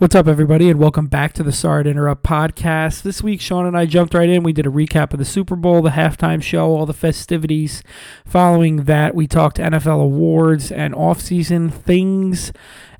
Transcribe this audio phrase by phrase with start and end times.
[0.00, 3.02] What's up, everybody, and welcome back to the Sorry to Interrupt podcast.
[3.02, 4.42] This week, Sean and I jumped right in.
[4.42, 7.82] We did a recap of the Super Bowl, the halftime show, all the festivities.
[8.24, 12.50] Following that, we talked NFL awards and off-season things.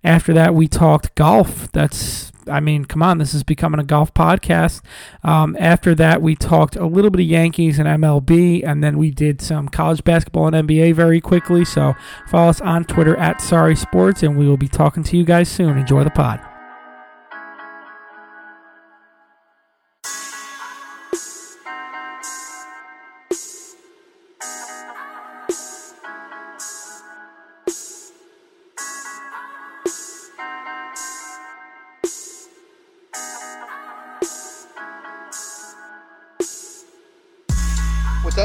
[0.05, 1.73] After that, we talked golf.
[1.73, 4.83] That's, I mean, come on, this is becoming a golf podcast.
[5.25, 9.11] Um, after that, we talked a little bit of Yankees and MLB, and then we
[9.11, 11.65] did some college basketball and NBA very quickly.
[11.65, 11.95] So
[12.29, 15.49] follow us on Twitter at Sorry Sports, and we will be talking to you guys
[15.49, 15.79] soon.
[15.79, 16.50] Enjoy the pod.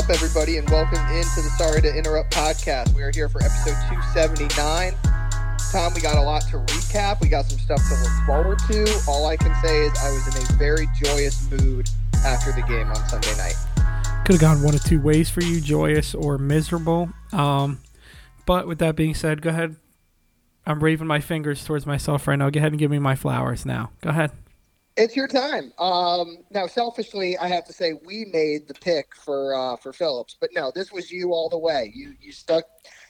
[0.06, 2.94] Up, everybody, and welcome into the Sorry to Interrupt podcast.
[2.94, 4.94] We are here for episode 279.
[5.72, 7.22] Tom, we got a lot to recap.
[7.22, 9.02] We got some stuff to look forward to.
[9.08, 11.90] All I can say is I was in a very joyous mood
[12.24, 13.56] after the game on Sunday night.
[14.26, 17.80] could have gone one of two ways for you joyous or miserable um,
[18.46, 19.76] but with that being said go ahead
[20.66, 23.66] i'm waving my fingers towards myself right now go ahead and give me my flowers
[23.68, 24.32] now go ahead
[24.98, 25.74] It's your time.
[25.78, 30.38] Um, now, selfishly, I have to say we made the pick for uh, for Phillips,
[30.40, 31.92] but no, this was you all the way.
[31.94, 32.64] You you stuck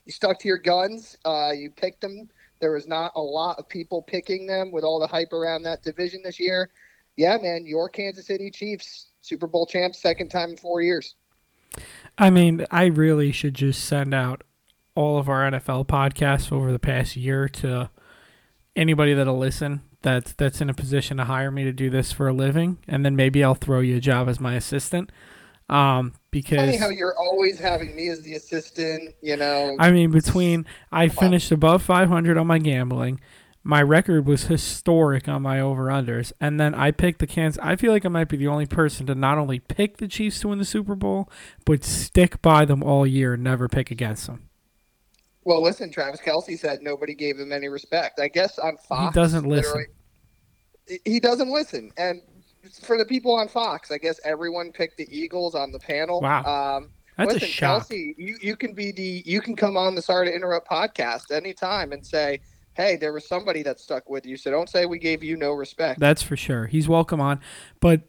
[0.06, 1.16] you stuck to your guns.
[1.26, 2.28] Uh, you picked them.
[2.60, 5.84] There was not a lot of people picking them with all the hype around that
[5.84, 6.72] division this year.
[7.18, 11.16] Yeah, man, your Kansas City Chiefs, Super Bowl champs, second time in four years.
[12.18, 14.44] i mean i really should just send out
[14.96, 17.90] all of our nfl podcasts over the past year to
[18.76, 22.30] anybody that'll listen that's that's in a position to hire me to do this for
[22.30, 25.12] a living and then maybe i'll throw you a job as my assistant
[25.68, 29.16] um, because Funny how you're always having me as the assistant.
[29.22, 33.20] You know, I mean, between I finished above 500 on my gambling,
[33.64, 37.60] my record was historic on my over unders, and then I picked the Kansas.
[37.64, 40.40] I feel like I might be the only person to not only pick the Chiefs
[40.42, 41.30] to win the Super Bowl,
[41.66, 44.45] but stick by them all year and never pick against them.
[45.46, 48.20] Well, listen, Travis Kelce said nobody gave him any respect.
[48.20, 49.86] I guess on Fox, he doesn't listen.
[51.06, 52.22] He doesn't listen, and
[52.82, 56.20] for the people on Fox, I guess everyone picked the Eagles on the panel.
[56.22, 56.44] Wow.
[56.78, 57.88] Um, That's listen, a shock.
[57.88, 61.32] Kelce, you, you can be the you can come on the Sorry to Interrupt podcast
[61.32, 62.42] anytime and say,
[62.74, 65.54] hey, there was somebody that stuck with you, so don't say we gave you no
[65.54, 66.00] respect.
[66.00, 66.66] That's for sure.
[66.68, 67.40] He's welcome on,
[67.80, 68.02] but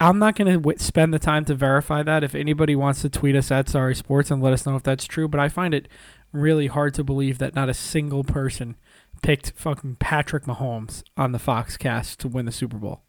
[0.00, 2.24] I'm not going to w- spend the time to verify that.
[2.24, 5.04] If anybody wants to tweet us at Sorry Sports and let us know if that's
[5.04, 5.88] true, but I find it
[6.32, 8.76] really hard to believe that not a single person
[9.22, 13.02] picked fucking Patrick Mahomes on the Fox cast to win the Super Bowl.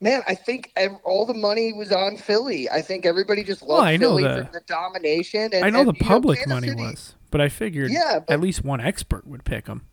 [0.00, 0.72] Man, I think
[1.04, 2.68] all the money was on Philly.
[2.68, 5.50] I think everybody just loved Well, I know Philly the- for the domination.
[5.54, 8.34] And, I know and, the public Kansas money City- was, but I figured Yeah, but-
[8.34, 9.86] at least one expert would pick him.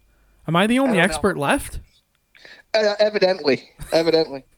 [0.46, 1.04] Am I the only know.
[1.04, 1.80] expert left?
[2.74, 4.44] Uh, evidently, evidently.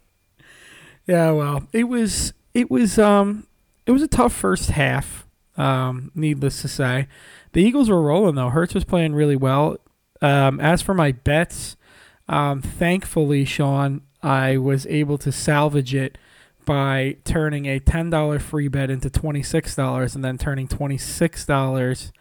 [1.07, 3.45] Yeah, well, it was it was um
[3.85, 5.27] it was a tough first half.
[5.57, 7.07] Um, needless to say,
[7.53, 8.49] the Eagles were rolling though.
[8.49, 9.77] Hurts was playing really well.
[10.21, 11.77] Um, as for my bets,
[12.27, 16.17] um, thankfully, Sean, I was able to salvage it
[16.65, 20.97] by turning a ten dollar free bet into twenty six dollars, and then turning twenty
[20.97, 22.11] six dollars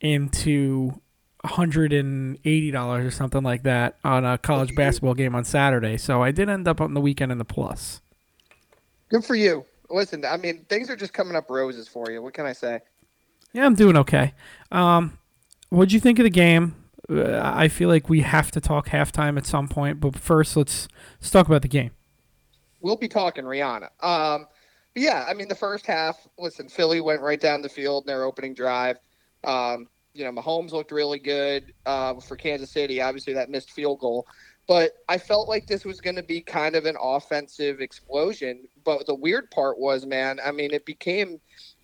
[0.00, 1.00] into
[1.44, 5.96] hundred and eighty dollars or something like that on a college basketball game on Saturday.
[5.96, 8.00] So I did end up on the weekend in the plus.
[9.08, 9.64] Good for you.
[9.88, 12.22] Listen, I mean, things are just coming up roses for you.
[12.22, 12.80] What can I say?
[13.52, 14.34] Yeah, I'm doing okay.
[14.70, 15.18] Um,
[15.68, 16.74] what'd you think of the game?
[17.08, 20.88] Uh, I feel like we have to talk halftime at some point, but first let's
[21.20, 21.92] let's talk about the game.
[22.80, 23.88] We'll be talking Rihanna.
[24.02, 24.46] Um,
[24.94, 28.06] but yeah, I mean, the first half, listen, Philly went right down the field in
[28.08, 28.98] their opening drive.
[29.44, 33.00] Um, you know, Mahomes looked really good uh, for Kansas City.
[33.00, 34.26] Obviously, that missed field goal.
[34.68, 38.64] But I felt like this was going to be kind of an offensive explosion.
[38.84, 41.40] But the weird part was, man, I mean, it became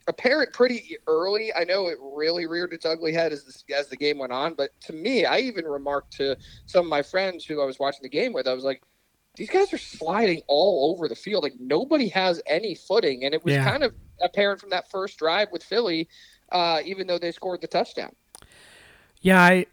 [0.08, 1.52] apparent pretty early.
[1.54, 4.54] I know it really reared its ugly head as the, as the game went on.
[4.54, 8.02] But to me, I even remarked to some of my friends who I was watching
[8.02, 8.82] the game with, I was like,
[9.36, 11.44] these guys are sliding all over the field.
[11.44, 13.24] Like nobody has any footing.
[13.24, 13.64] And it was Yeah.
[13.64, 16.08] kind of apparent from that first drive with Philly,
[16.50, 18.14] uh, even though they scored the touchdown.
[19.20, 19.66] Yeah, I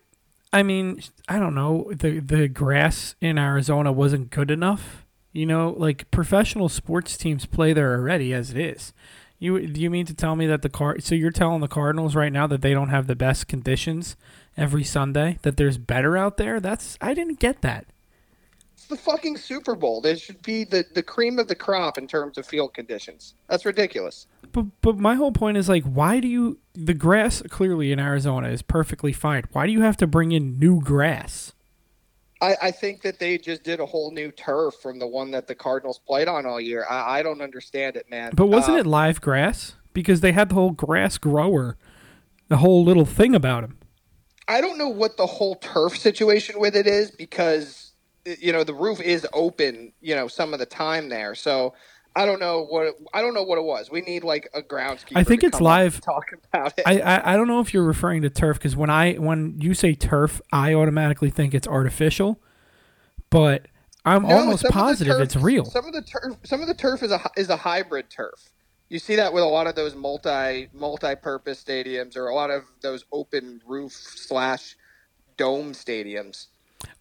[0.51, 1.91] I mean, I don't know.
[1.93, 5.05] The the grass in Arizona wasn't good enough.
[5.31, 8.93] You know, like professional sports teams play there already as it is.
[9.37, 12.15] You do you mean to tell me that the car so you're telling the Cardinals
[12.15, 14.17] right now that they don't have the best conditions
[14.57, 16.59] every Sunday, that there's better out there?
[16.59, 17.85] That's I didn't get that.
[18.73, 20.01] It's the fucking Super Bowl.
[20.01, 23.33] There should be the, the cream of the crop in terms of field conditions.
[23.47, 24.25] That's ridiculous.
[24.51, 26.59] But but my whole point is like, why do you?
[26.73, 29.43] The grass clearly in Arizona is perfectly fine.
[29.51, 31.53] Why do you have to bring in new grass?
[32.41, 35.47] I, I think that they just did a whole new turf from the one that
[35.47, 36.85] the Cardinals played on all year.
[36.89, 38.31] I, I don't understand it, man.
[38.33, 39.75] But wasn't Um, it live grass?
[39.91, 41.75] Because they had the whole grass grower,
[42.47, 43.77] the whole little thing about him.
[44.47, 47.91] I don't know what the whole turf situation with it is because
[48.39, 51.35] you know the roof is open, you know, some of the time there.
[51.35, 51.73] So
[52.19, 53.89] I don't know what it, I don't know what it was.
[53.89, 55.15] We need like a groundskeeper.
[55.15, 56.83] I think to it's live- Talk about it.
[56.85, 59.73] I, I I don't know if you're referring to turf because when I when you
[59.73, 62.39] say turf, I automatically think it's artificial,
[63.29, 63.67] but
[64.05, 65.65] I'm No, almost some of the positive turf- it's real.
[65.65, 68.51] Some of the turf, some of the turf is a is a hybrid turf.
[68.89, 72.49] You see that with a lot of those multi multi purpose stadiums or a lot
[72.49, 74.75] of those open roof slash
[75.37, 76.47] dome stadiums.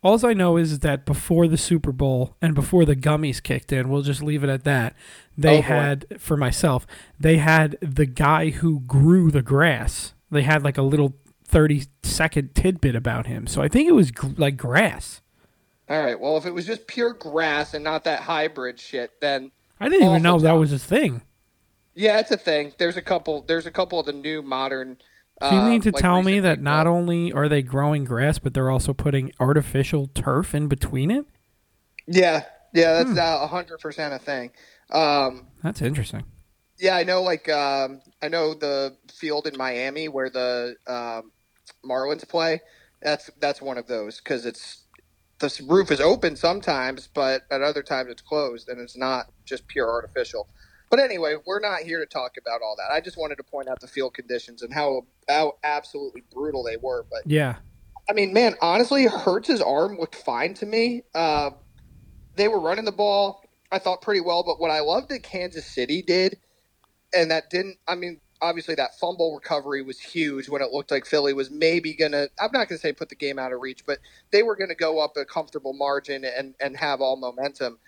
[0.03, 3.89] All I know is that before the Super Bowl and before the gummies kicked in,
[3.89, 4.95] we'll just leave it at that.
[5.37, 6.87] They Oh, had for myself,
[7.19, 10.15] they had the guy who grew the grass.
[10.31, 13.47] They had like a little thirty second tidbit about him.
[13.47, 15.21] So I think it was gr- like grass.
[15.89, 16.19] All right.
[16.19, 20.09] Well, if it was just pure grass and not that hybrid shit, then I didn't
[20.09, 21.23] even know that was a thing.
[21.95, 22.73] yeah, it's a thing.
[22.79, 23.43] There's a couple.
[23.43, 24.99] There's a couple of the new modern.
[25.41, 28.39] Do you uh, mean to like tell me that not only are they growing grass,
[28.39, 31.27] but they're also putting artificial turf in between it?
[32.07, 32.45] Yeah,
[32.75, 33.15] yeah, Hmm.
[33.15, 34.51] that's a hundred percent a thing.
[34.91, 36.25] Um, That's interesting.
[36.79, 37.23] Yeah, I know.
[37.23, 41.33] Like, um, I know the field in Miami where the um,
[41.85, 42.61] Marlins play.
[43.03, 44.85] That's that's one of those because it's
[45.39, 49.69] the roof is open sometimes, but at other times it's closed, and it's not just
[49.69, 50.49] pure artificial.
[50.91, 52.93] But anyway, we're not here to talk about all that.
[52.93, 56.77] I just wanted to point out the field conditions and how how absolutely brutal they
[56.77, 57.05] were.
[57.11, 57.57] But Yeah.
[58.09, 61.03] I mean, man, honestly, Hurts's arm looked fine to me.
[61.15, 61.51] Uh,
[62.37, 64.43] they were running the ball, I thought, pretty well.
[64.43, 66.39] But what I loved that Kansas City did,
[67.15, 71.05] and that didn't, I mean, obviously that fumble recovery was huge when it looked like
[71.05, 73.61] Philly was maybe going to, I'm not going to say put the game out of
[73.61, 73.99] reach, but
[74.31, 77.79] they were going to go up a comfortable margin and, and have all momentum.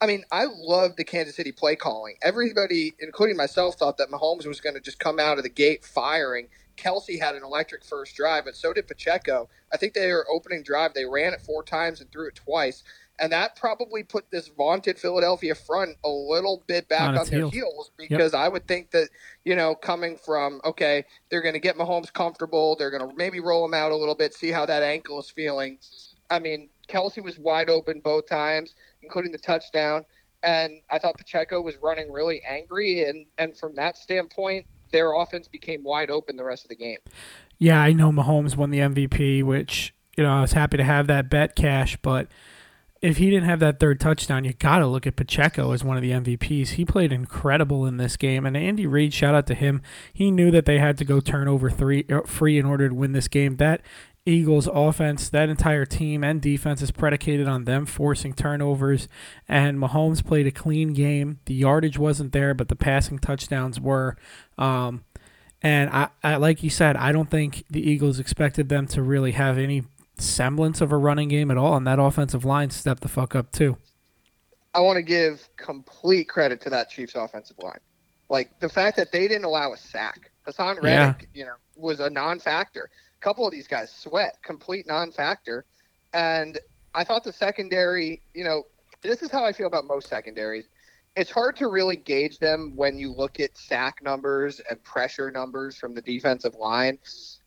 [0.00, 2.16] I mean, I love the Kansas City play calling.
[2.22, 5.84] Everybody, including myself, thought that Mahomes was going to just come out of the gate
[5.84, 6.48] firing.
[6.76, 9.48] Kelce had an electric first drive, but so did Pacheco.
[9.72, 10.92] I think they were opening drive.
[10.92, 12.82] They ran it four times and threw it twice.
[13.18, 17.38] And that probably put this vaunted Philadelphia front a little bit back On on, their
[17.48, 17.54] heels.
[17.54, 19.08] heels because I would think that,
[19.46, 22.76] you know, coming from, okay, they're going to get Mahomes comfortable.
[22.76, 25.30] They're going to maybe roll him out a little bit, see how that ankle is
[25.30, 25.78] feeling.
[26.28, 28.74] I mean, Kelce was wide open both times,
[29.06, 30.04] including the touchdown.
[30.42, 33.04] And I thought Pacheco was running really angry.
[33.04, 36.98] And, and from that standpoint, their offense became wide open the rest of the game.
[37.58, 41.06] Yeah, I know Mahomes won the MVP, which, you know, I was happy to have
[41.06, 42.28] that bet cash, but
[43.02, 45.96] if he didn't have that third touchdown, you got to look at Pacheco as one
[45.96, 46.70] of the MVPs.
[46.70, 49.82] He played incredible in this game, and Andy Reid, shout out to him.
[50.12, 53.12] He knew that they had to go turnover three uh, free in order to win
[53.12, 53.56] this game.
[53.56, 53.82] That
[54.26, 59.08] Eagles offense, that entire team and defense is predicated on them forcing turnovers,
[59.48, 61.38] and Mahomes played a clean game.
[61.46, 64.16] The yardage wasn't there, but the passing touchdowns were.
[64.58, 65.04] Um,
[65.62, 69.32] and I, I, like you said, I don't think the Eagles expected them to really
[69.32, 69.84] have any
[70.18, 73.52] semblance of a running game at all, and that offensive line stepped the fuck up
[73.52, 73.76] too.
[74.74, 77.78] I want to give complete credit to that Chiefs offensive line.
[78.28, 80.32] Like the fact that they didn't allow a sack.
[80.46, 81.06] Haason Yeah.
[81.06, 82.90] Reddick, you know, was a non-factor.
[83.20, 85.64] A couple of these guys sweat, complete non-factor.
[86.12, 86.58] And
[86.94, 88.64] I thought the secondary, you know,
[89.02, 90.68] this is how I feel about most secondaries.
[91.16, 95.76] It's hard to really gauge them when you look at sack numbers and pressure numbers
[95.76, 96.98] from the defensive line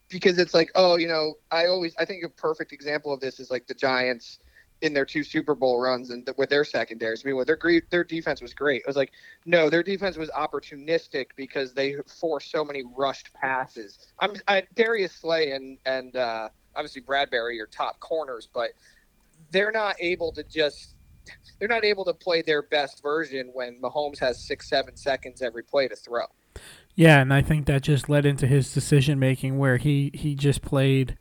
[0.09, 3.39] because it's like, oh, you know, I always I think a perfect example of this
[3.39, 4.39] is like the Giants
[4.81, 7.23] in their two Super Bowl runs and th- with their secondaries.
[7.23, 7.59] I mean, with their
[7.89, 8.81] their defense was great.
[8.81, 9.11] It was like,
[9.45, 13.99] no, their defense was opportunistic because they forced so many rushed passes.
[14.19, 18.71] I'm I, Darius Slay and and uh, obviously Bradberry are top corners, but
[19.51, 20.95] they're not able to just
[21.59, 25.63] they're not able to play their best version when Mahomes has six seven seconds every
[25.63, 26.25] play to throw.
[26.95, 30.61] Yeah, and I think that just led into his decision making where he he just
[30.61, 31.17] played.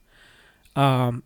[0.76, 1.24] Um,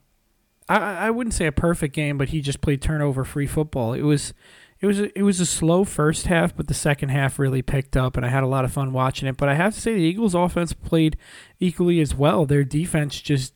[0.69, 3.93] I I wouldn't say a perfect game, but he just played turnover free football.
[3.93, 4.35] It was.
[4.81, 7.97] It was a, it was a slow first half, but the second half really picked
[7.97, 9.37] up, and I had a lot of fun watching it.
[9.37, 11.17] But I have to say, the Eagles' offense played
[11.61, 12.47] equally as well.
[12.47, 13.55] Their defense just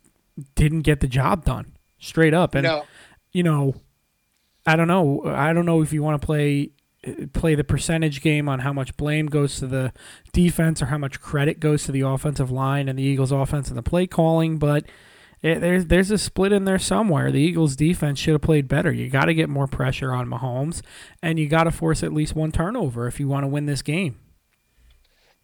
[0.54, 2.54] didn't get the job done, straight up.
[2.54, 2.84] And no,
[3.32, 3.74] you know,
[4.64, 5.22] I don't know.
[5.26, 6.70] I don't know if you want to play
[7.32, 9.92] play the percentage game on how much blame goes to the
[10.32, 13.76] defense or how much credit goes to the offensive line and the Eagles' offense and
[13.76, 14.84] the play calling, but
[15.46, 17.30] it, there's there's a split in there somewhere.
[17.30, 18.92] The Eagles' defense should have played better.
[18.92, 20.82] You got to get more pressure on Mahomes,
[21.22, 23.82] and you got to force at least one turnover if you want to win this
[23.82, 24.18] game.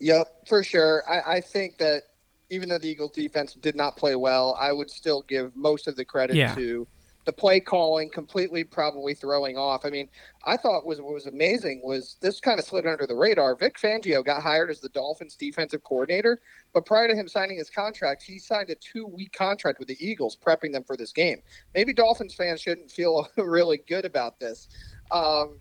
[0.00, 1.04] Yep, for sure.
[1.08, 2.02] I, I think that
[2.50, 5.96] even though the Eagles defense did not play well, I would still give most of
[5.96, 6.54] the credit Yeah.
[6.54, 6.86] to
[7.24, 9.84] the play calling completely probably throwing off.
[9.84, 10.08] I mean,
[10.44, 13.54] I thought was what was amazing was this kind of slid under the radar.
[13.54, 16.40] Vic Fangio got hired as the Dolphins defensive coordinator,
[16.74, 19.96] but prior to him signing his contract, he signed a two week contract with the
[20.00, 21.40] Eagles, prepping them for this game.
[21.74, 24.68] Maybe Dolphins fans shouldn't feel really good about this.
[25.10, 25.60] Um,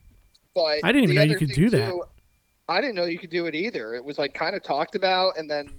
[0.55, 1.93] but I didn't even know you could do too, that.
[2.67, 3.93] I didn't know you could do it either.
[3.93, 5.69] It was like kind of talked about, and then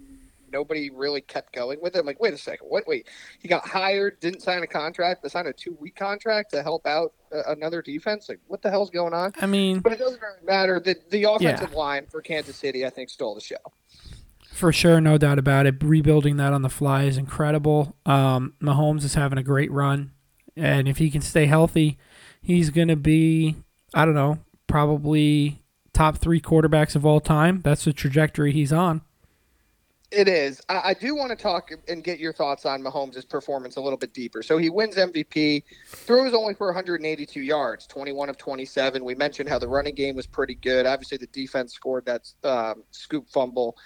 [0.53, 2.01] nobody really kept going with it.
[2.01, 2.87] I'm like, wait a second, what?
[2.87, 3.09] Wait,
[3.41, 6.87] he got hired, didn't sign a contract, but signed a two week contract to help
[6.87, 8.29] out uh, another defense.
[8.29, 9.33] Like, what the hell's going on?
[9.41, 10.81] I mean, but it doesn't really matter.
[10.81, 11.79] The the offensive yeah.
[11.79, 13.57] line for Kansas City, I think, stole the show.
[14.53, 15.83] For sure, no doubt about it.
[15.83, 17.97] Rebuilding that on the fly is incredible.
[18.05, 20.13] Um, Mahomes is having a great run,
[20.57, 21.99] and if he can stay healthy,
[22.43, 23.57] he's going to be,
[23.95, 27.61] I don't know, probably top three quarterbacks of all time.
[27.63, 29.03] That's the trajectory he's on.
[30.13, 30.61] It is.
[30.69, 33.97] I, I, do want to talk and get your thoughts on Mahomes' performance a little
[33.97, 34.43] bit deeper.
[34.43, 39.03] So he wins MVP, throws only for 182 yards, 21 of 27.
[39.03, 40.85] We mentioned how the running game was pretty good.
[40.85, 43.79] Obviously, the defense scored that um, scoop fumble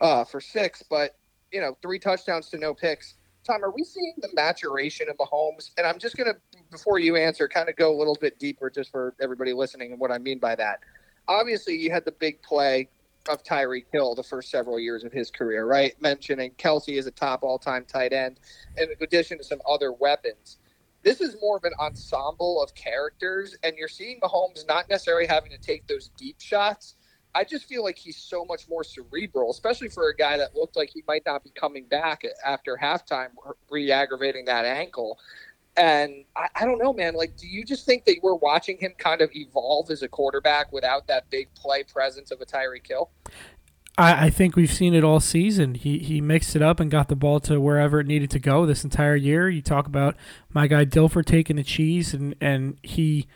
[0.00, 1.16] uh, for six, but
[1.52, 3.16] you know, three touchdowns to no picks.
[3.44, 5.72] Tom, are we seeing the maturation of Mahomes?
[5.76, 6.34] And I'm just gonna,
[6.70, 10.00] before you answer, kind of go a little bit deeper, just for everybody listening, and
[10.00, 10.80] what I mean by that.
[11.28, 12.88] Obviously, you had the big play
[13.28, 15.94] of Tyreek Hill the first several years of his career, right?
[16.00, 18.40] Mentioning Kelce is a top all time tight end,
[18.76, 20.58] in addition to some other weapons.
[21.02, 25.50] This is more of an ensemble of characters, and you're seeing Mahomes not necessarily having
[25.50, 26.96] to take those deep shots.
[27.34, 30.74] I just feel like he's so much more cerebral, especially for a guy that looked
[30.74, 33.28] like he might not be coming back after halftime,
[33.70, 35.18] re aggravating that ankle.
[35.76, 37.14] And I, I, don't know, man.
[37.14, 40.72] Like, do you just think that we're watching him kind of evolve as a quarterback
[40.72, 43.10] without that big play presence of a Tyreek Hill?
[43.98, 45.74] I, I think we've seen it all season.
[45.74, 48.66] He he mixed it up and got the ball to wherever it needed to go
[48.66, 49.48] this entire year.
[49.48, 50.16] You talk about
[50.52, 53.26] my guy Dilfer taking the cheese, and, and he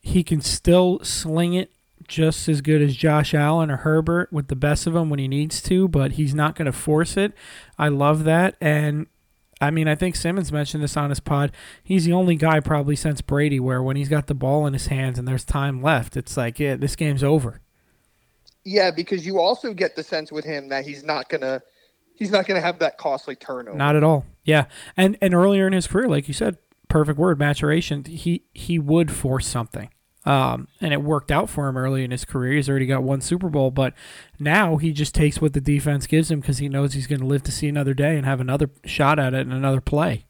[0.00, 1.72] he can still sling it
[2.06, 5.28] just as good as Josh Allen or Herbert with the best of them when he
[5.28, 7.32] needs to, but he's not going to force it.
[7.78, 9.06] I love that, and
[9.60, 11.52] I mean, I think Simmons mentioned this on his pod.
[11.82, 14.88] He's the only guy probably since Brady where when he's got the ball in his
[14.88, 17.60] hands and there's time left, it's like, yeah, this game's over.
[18.64, 21.62] Yeah, because you also get the sense with him that he's not gonna
[22.14, 23.76] he's not gonna have that costly turnover.
[23.76, 24.24] Not at all.
[24.44, 26.56] Yeah, and and earlier in his career, like you said,
[26.88, 28.04] perfect word maturation.
[28.04, 29.90] He he would force something.
[30.26, 32.54] Um, and it worked out for him early in his career.
[32.54, 33.92] He's already got one Super Bowl, but
[34.38, 37.26] now he just takes what the defense gives him because he knows he's going to
[37.26, 40.24] live to see another day and have another shot at it and another play.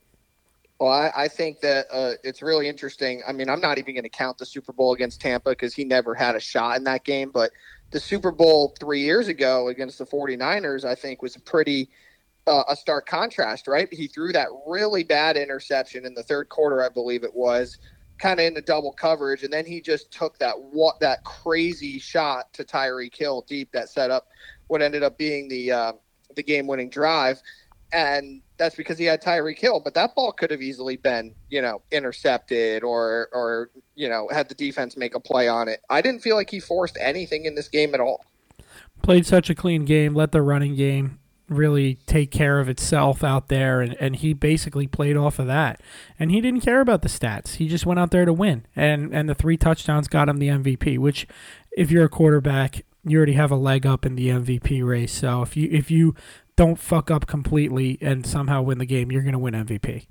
[0.81, 3.23] Well, I, I think that uh, it's really interesting.
[3.27, 5.85] I mean, I'm not even going to count the Super Bowl against Tampa because he
[5.85, 7.31] never had a shot in that game.
[7.33, 7.53] But
[7.93, 11.89] the Super Bowl three years ago against the 49ers, I think, was a pretty
[12.47, 13.93] uh, a stark contrast, right?
[13.93, 17.79] He threw that really bad interception in the third quarter, I believe it was,
[18.19, 22.53] kind of into double coverage, and then he just took that what that crazy shot
[22.55, 24.29] to Tyreek Hill deep that set up
[24.69, 25.93] what ended up being the uh,
[26.35, 27.41] the game winning drive,
[27.93, 29.81] and that's because he had Tyreek Hill.
[29.81, 34.49] But that ball could have easily been you know intercepted or or you know had
[34.49, 35.81] the defense make a play on it.
[35.91, 38.25] I didn't feel like he forced anything in this game at all.
[39.03, 41.19] Played such a clean game, let the running game
[41.49, 45.81] really take care of itself out there and, and he basically played off of that.
[46.19, 47.57] And he didn't care about the stats.
[47.57, 48.67] He just went out there to win.
[48.75, 51.27] And and the three touchdowns got him the mvp which
[51.73, 55.13] if you're a quarterback you already have a leg up in the mvp race.
[55.13, 56.15] So if you if you
[56.57, 60.07] don't fuck up completely and somehow win the game you're going to win mvp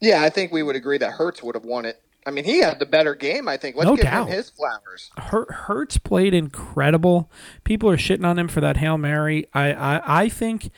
[0.00, 2.58] yeah i think we would agree that Hurts would have won it I mean, he
[2.58, 3.48] had the better game.
[3.48, 3.74] I think.
[3.74, 4.28] Let's no give doubt.
[4.28, 5.10] him his flowers.
[5.16, 7.30] Hurts played incredible.
[7.64, 9.46] People are shitting on him for that hail mary.
[9.54, 10.70] I, I, I think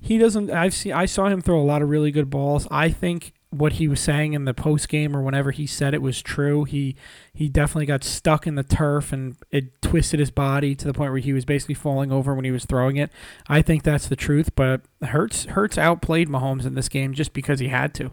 [0.00, 0.50] he doesn't.
[0.50, 0.92] I've seen.
[0.92, 2.66] I saw him throw a lot of really good balls.
[2.70, 6.02] I think what he was saying in the post game or whenever he said it
[6.02, 6.64] was true.
[6.64, 6.96] He
[7.32, 11.12] he definitely got stuck in the turf and it twisted his body to the point
[11.12, 13.10] where he was basically falling over when he was throwing it.
[13.46, 14.54] I think that's the truth.
[14.56, 18.12] But Hurts Hurts outplayed Mahomes in this game just because he had to.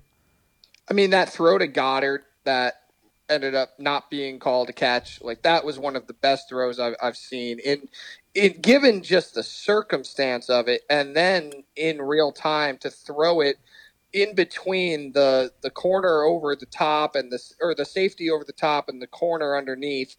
[0.89, 2.80] I mean that throw to Goedert that
[3.31, 5.21] ended up not being called a catch.
[5.21, 7.87] Like that was one of the best throws I've, I've seen in,
[8.35, 13.57] in given just the circumstance of it, and then in real time to throw it
[14.13, 18.53] in between the the corner over the top and the or the safety over the
[18.53, 20.15] top and the corner underneath.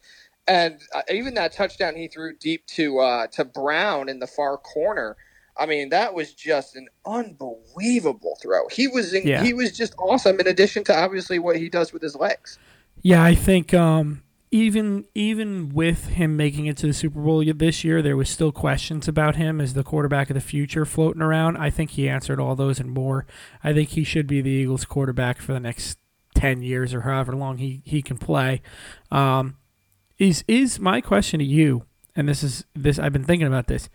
[0.49, 4.57] And uh, even that touchdown he threw deep to uh, to Brown in the far
[4.57, 5.17] corner.
[5.57, 8.69] I mean, that was just an unbelievable throw.
[8.69, 9.43] He was in, yeah.
[9.43, 10.41] he was just awesome.
[10.41, 12.59] In addition to obviously what he does with his legs.
[13.03, 17.83] Yeah, I think um, even even with him making it to the Super Bowl this
[17.83, 21.57] year, there was still questions about him as the quarterback of the future floating around.
[21.57, 23.27] I think he answered all those and more.
[23.65, 25.99] I think he should be the Eagles' quarterback for the next
[26.35, 28.63] ten years or however long he he can play.
[29.11, 29.57] Um,
[30.19, 31.87] is is my question to you?
[32.15, 33.89] And this is this I've been thinking about this.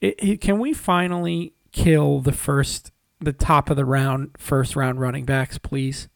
[0.00, 5.00] It, it, can we finally kill the first the top of the round first round
[5.00, 6.08] running backs, please?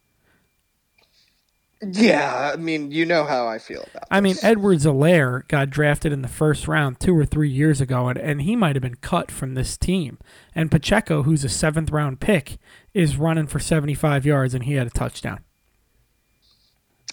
[1.83, 4.09] Yeah, I mean, you know how I feel about.
[4.11, 4.43] I this.
[4.43, 8.43] mean, Edwards-Helaire got drafted in the first round two or three years ago, and, and
[8.43, 10.19] he might have been cut from this team.
[10.55, 12.59] And Pacheco, who's a seventh round pick,
[12.93, 15.43] is running for 75 yards, and he had a touchdown.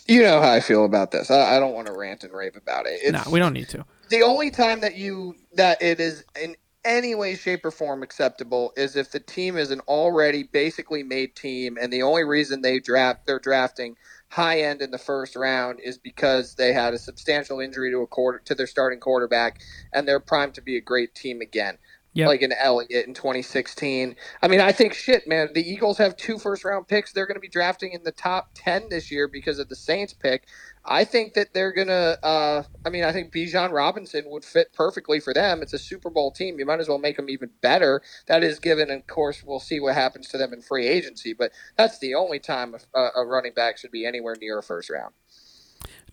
[0.05, 1.31] You know how I feel about this.
[1.31, 3.11] I, I don't want to rant and rave about it.
[3.11, 3.85] no, we don't need to.
[4.09, 6.55] The only time that you that it is in
[6.85, 11.35] any way, shape, or form acceptable is if the team is an already basically made
[11.35, 13.97] team, and the only reason they draft they're drafting
[14.29, 18.07] high end in the first round is because they had a substantial injury to a
[18.07, 19.59] quarter to their starting quarterback,
[19.93, 21.77] and they're primed to be a great team again.
[22.13, 22.27] Yep.
[22.27, 24.15] Like an Elliott in 2016.
[24.41, 25.49] I mean, I think shit, man.
[25.53, 27.13] The Eagles have two first round picks.
[27.13, 30.13] They're going to be drafting in the top 10 this year because of the Saints
[30.13, 30.47] pick.
[30.87, 32.17] I think that they're gonna.
[32.23, 35.61] Uh, I mean, I think Bijan Robinson would fit perfectly for them.
[35.61, 36.57] It's a Super Bowl team.
[36.57, 38.01] You might as well make them even better.
[38.27, 41.33] That is given, and of course, we'll see what happens to them in free agency.
[41.33, 44.89] But that's the only time a, a running back should be anywhere near a first
[44.89, 45.13] round.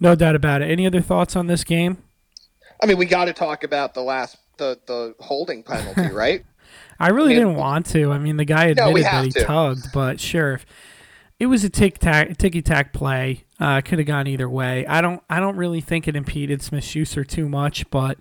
[0.01, 0.71] No doubt about it.
[0.71, 1.99] Any other thoughts on this game?
[2.83, 6.45] I mean, we got to talk about the last the the holding penalty, right?
[6.99, 8.11] I really I mean, didn't want to.
[8.11, 9.45] I mean, the guy admitted no, that he to.
[9.45, 10.61] tugged, but sure.
[11.39, 13.45] It was a tick tack, ticky tack play.
[13.59, 14.87] Uh, could have gone either way.
[14.87, 15.23] I don't.
[15.29, 18.19] I don't really think it impeded Smith Schuster too much, but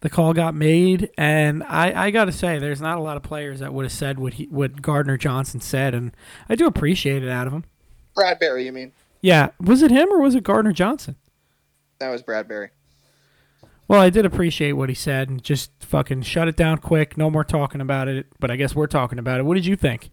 [0.00, 3.22] the call got made, and I, I got to say, there's not a lot of
[3.22, 6.12] players that would have said what he, what Gardner Johnson said, and
[6.48, 7.64] I do appreciate it out of him.
[8.16, 8.92] Bradberry, you mean?
[9.20, 11.14] Yeah, was it him or was it Gardner Johnson?
[12.00, 12.70] That was Bradberry.
[13.86, 17.16] Well, I did appreciate what he said, and just fucking shut it down quick.
[17.16, 18.26] No more talking about it.
[18.40, 19.44] But I guess we're talking about it.
[19.44, 20.10] What did you think?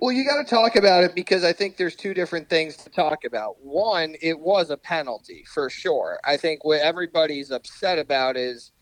[0.00, 2.90] Well, you got to talk about it because I think there's two different things to
[2.90, 3.62] talk about.
[3.62, 6.18] One, it was a penalty for sure.
[6.24, 8.72] I think what everybody's upset about is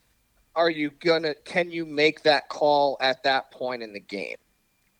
[0.54, 4.36] are you going to can you make that call at that point in the game?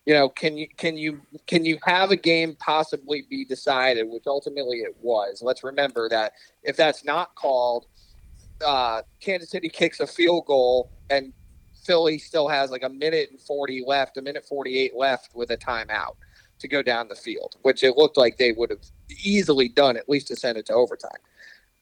[0.05, 4.23] You know, can you can you can you have a game possibly be decided, which
[4.27, 5.41] ultimately it was.
[5.41, 7.85] Let's remember that if that's not called,
[8.65, 11.31] uh, Kansas City kicks a field goal and
[11.85, 15.57] Philly still has like a minute and 40 left, a minute 48 left with a
[15.57, 16.15] timeout
[16.59, 18.85] to go down the field, which it looked like they would have
[19.23, 21.11] easily done at least to send it to overtime.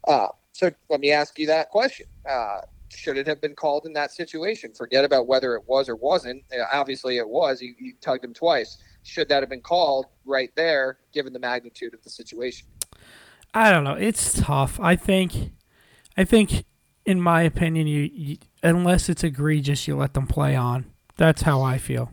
[0.08, 2.06] Uh, so let me ask you that question.
[2.30, 4.74] Uh, should it have been called in that situation?
[4.74, 6.44] Forget about whether it was or wasn't.
[6.52, 7.62] Uh, obviously, it was.
[7.62, 8.78] You, you tugged him twice.
[9.04, 12.68] Should that have been called right there, given the magnitude of the situation?
[13.54, 13.94] I don't know.
[13.94, 14.80] It's tough.
[14.80, 15.52] I think,
[16.16, 16.66] I think,
[17.08, 20.92] in my opinion, you, you unless it's egregious, you let them play on.
[21.16, 22.12] That's how I feel.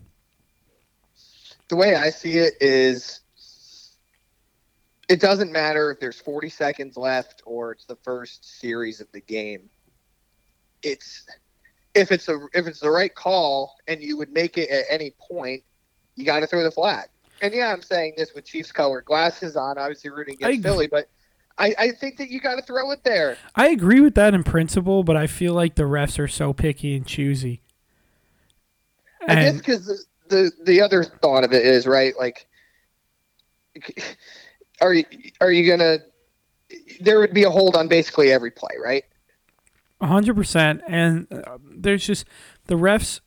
[1.69, 3.21] The way I see it is
[5.09, 9.21] it doesn't matter if there's 40 seconds left or it's the first series of the
[9.21, 9.69] game.
[10.85, 11.27] It's
[11.95, 15.13] if it's a if it's the right call and you would make it at any
[15.19, 15.65] point,
[16.15, 17.09] you got to throw the flag.
[17.43, 20.87] And yeah, I'm saying this with Chiefs colored glasses on, obviously rooting against I, Philly,
[20.87, 21.09] but
[21.57, 23.37] I, I think that you got to throw it there.
[23.55, 26.97] I agree with that in principle, but I feel like the refs are so picky
[26.97, 27.63] and choosy.
[29.27, 32.47] And I guess because the, the the other thought of it is right, like,
[34.81, 35.05] are you
[35.41, 35.99] are you gonna?
[37.01, 39.05] There would be a hold on basically every play, right?
[40.01, 42.27] A hundred percent, and uh, there's just
[42.67, 43.21] the refs.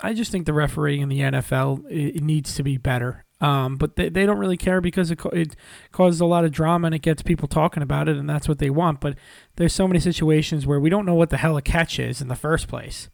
[0.00, 3.24] I just think the refereeing in the NFL it needs to be better.
[3.42, 5.56] Um, but they, they don't really care because it, it
[5.90, 8.60] causes a lot of drama and it gets people talking about it, and that's what
[8.60, 9.00] they want.
[9.00, 9.16] But
[9.56, 12.28] there's so many situations where we don't know what the hell a catch is in
[12.28, 13.10] the first place.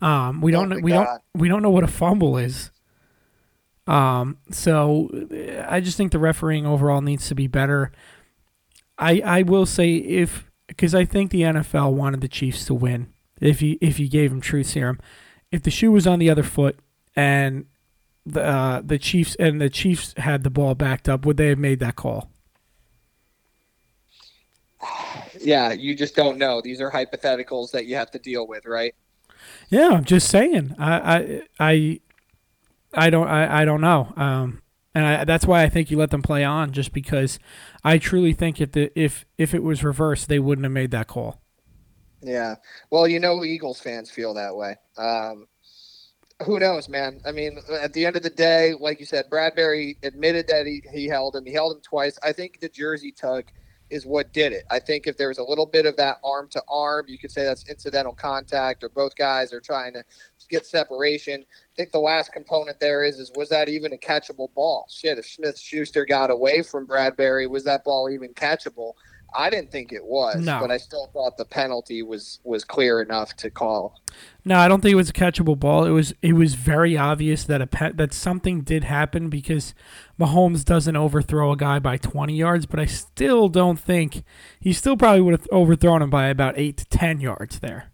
[0.00, 1.04] Um, we don't oh we God.
[1.04, 2.70] don't we don't know what a fumble is.
[3.88, 5.10] Um, so
[5.66, 7.90] I just think the refereeing overall needs to be better.
[8.98, 13.12] I I will say if because I think the NFL wanted the Chiefs to win.
[13.40, 15.00] If you if you gave them truth serum,
[15.50, 16.78] if the shoe was on the other foot
[17.16, 17.66] and
[18.26, 21.58] the uh, the Chiefs and the Chiefs had the ball backed up, would they have
[21.58, 22.30] made that call?
[25.40, 26.60] Yeah, you just don't know.
[26.60, 28.94] These are hypotheticals that you have to deal with, right?
[29.70, 30.74] Yeah, I'm just saying.
[30.78, 32.00] I I I,
[32.94, 34.12] I don't I, I don't know.
[34.16, 34.62] Um,
[34.94, 37.38] and I, that's why I think you let them play on, just because
[37.84, 41.06] I truly think if the if if it was reversed, they wouldn't have made that
[41.06, 41.40] call.
[42.22, 42.56] Yeah,
[42.90, 44.76] well, you know, Eagles fans feel that way.
[44.96, 45.46] Um,
[46.44, 47.20] who knows, man?
[47.24, 50.82] I mean, at the end of the day, like you said, Bradberry admitted that he,
[50.92, 51.46] he held him.
[51.46, 52.18] He held him twice.
[52.22, 53.44] I think the jersey tug
[53.88, 54.64] is what did it.
[54.70, 57.30] I think if there was a little bit of that arm to arm, you could
[57.30, 60.04] say that's incidental contact, or both guys are trying to
[60.50, 61.42] get separation.
[61.42, 64.86] I think the last component there is is was that even a catchable ball?
[64.90, 68.92] Shit, if Smith Schuster got away from Bradberry, was that ball even catchable?
[69.34, 70.60] I didn't think it was, No.
[70.60, 74.00] but I still thought the penalty was was clear enough to call.
[74.44, 75.84] No, I don't think it was a catchable ball.
[75.84, 79.74] It was it was very obvious that a pe- that something did happen because
[80.18, 84.22] Mahomes doesn't overthrow a guy by 20 yards, but I still don't think
[84.60, 87.92] he still probably would have overthrown him by about 8 to 10 yards there.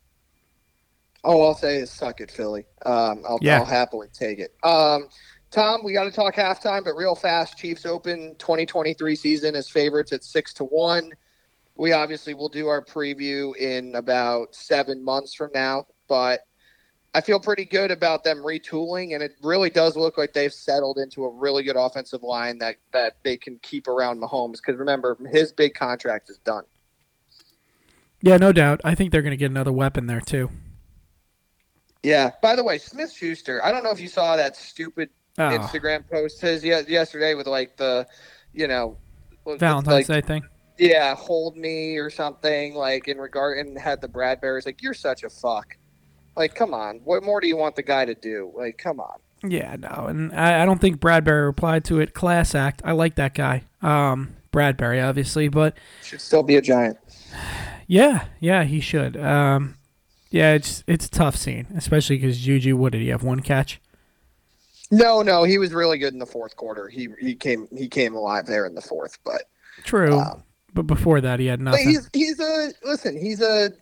[1.24, 2.66] Oh, I'll say is suck it, Philly.
[2.84, 3.58] Um, I'll, Yeah.
[3.60, 4.54] I'll happily take it.
[4.64, 5.08] Um,
[5.52, 7.58] Tom, we got to talk halftime, but real fast.
[7.58, 11.12] Chiefs open 2023 season as favorites at six to one.
[11.76, 16.40] We obviously will do our preview in about seven months from now, but
[17.12, 20.96] I feel pretty good about them retooling, and it really does look like they've settled
[20.96, 24.56] into a really good offensive line that that they can keep around Mahomes.
[24.56, 26.64] Because remember, his big contract is done.
[28.22, 28.80] Yeah, no doubt.
[28.84, 30.48] I think they're going to get another weapon there too.
[32.02, 32.30] Yeah.
[32.40, 33.62] By the way, Smith Schuster.
[33.62, 37.46] I don't know if you saw that stupid Oh, Instagram post his ye- yesterday with
[37.46, 38.06] like the,
[38.52, 38.98] you know,
[39.46, 40.42] Valentine's like, Day thing.
[40.78, 45.22] Yeah, hold me or something like in regard and had the Bradberries like you're such
[45.22, 45.76] a fuck.
[46.36, 48.52] Like, come on, what more do you want the guy to do?
[48.56, 49.18] Like, come on.
[49.44, 52.14] Yeah, no, and I, I don't think Bradberry replied to it.
[52.14, 52.80] Class act.
[52.84, 53.64] I like that guy.
[53.82, 56.98] Um, Bradberry, obviously, but Should still be a giant.
[57.86, 59.16] yeah, yeah, he should.
[59.16, 59.76] Um,
[60.30, 62.76] yeah, it's it's a tough scene, especially because Juju.
[62.76, 63.22] What did he have?
[63.22, 63.80] One catch.
[64.92, 66.86] No, no, he was really good in the fourth quarter.
[66.86, 69.44] He he came he came alive there in the fourth, but
[69.84, 70.42] True, um,
[70.74, 71.88] but before that, he had nothing.
[71.88, 73.18] he's he's a listen.
[73.18, 73.72] He's a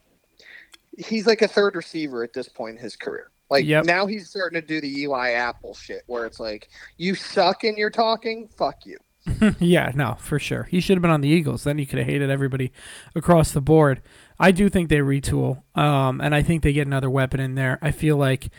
[0.96, 3.32] he's like a third receiver at this point in his career.
[3.50, 3.86] Like Yep.
[3.86, 7.76] now he's starting to do the Eli Apple shit, where it's like you suck and
[7.76, 8.96] you're talking, fuck you.
[9.58, 10.64] yeah, no, for sure.
[10.64, 11.64] He should have been on the Eagles.
[11.64, 12.72] Then he could have hated everybody
[13.16, 14.00] across the board.
[14.38, 17.78] I do think they retool, um, and I think they get another weapon in there.
[17.82, 18.50] I feel like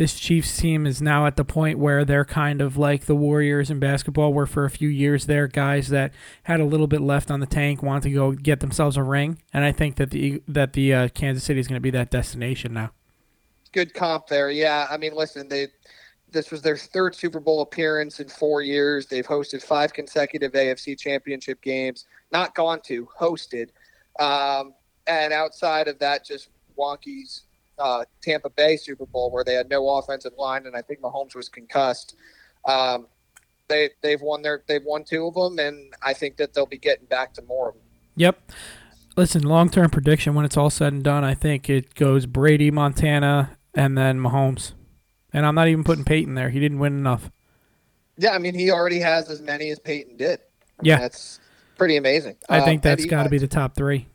[0.00, 3.70] this Chiefs team is now at the point where they're kind of like the Warriors
[3.70, 7.30] in basketball, where for a few years there, guys that had a little bit left
[7.30, 10.42] on the tank want to go get themselves a ring, and I think that the
[10.48, 12.92] that the uh, Kansas City is going to be that destination now.
[13.72, 14.50] Good comp there.
[14.50, 15.68] Yeah, I mean, listen, they
[16.30, 19.04] this was their third Super Bowl appearance in four years.
[19.04, 22.06] They've hosted five consecutive AFC Championship games.
[22.32, 23.68] Not gone to, hosted.
[24.18, 24.72] Um,
[25.06, 27.42] and outside of that, just wonky's
[27.80, 31.34] uh, Tampa Bay Super Bowl where they had no offensive line, and I think Mahomes
[31.34, 32.14] was concussed.
[32.64, 33.06] Um,
[33.68, 36.78] they they've won their they've won two of them, and I think that they'll be
[36.78, 37.84] getting back to more of them.
[38.16, 38.52] Yep.
[39.16, 42.70] Listen, long term prediction when it's all said and done, I think it goes Brady,
[42.70, 44.72] Montana, and then Mahomes.
[45.32, 46.50] And I'm not even putting Peyton there.
[46.50, 47.30] He didn't win enough.
[48.18, 50.40] Yeah, I mean, he already has as many as Peyton did.
[50.78, 50.98] I mean, Yeah.
[50.98, 51.40] that's
[51.78, 52.36] pretty amazing.
[52.48, 54.06] I Um, think that's and got to be the top three.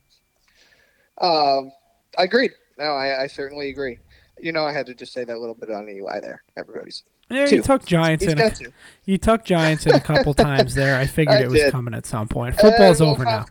[1.19, 1.71] Um,
[2.17, 2.51] I agreed.
[2.77, 3.99] No, I, I certainly agree.
[4.39, 6.43] You know, I had to just say that little bit on Eli there.
[6.57, 8.39] Everybody's Yeah, you tuck Giants he's in.
[8.39, 8.71] A, got to.
[9.05, 10.97] you tuck Giants in a couple times there.
[10.99, 11.71] I figured I it was did.
[11.71, 12.55] coming at some point.
[12.59, 13.45] Football's Uh, well, over now.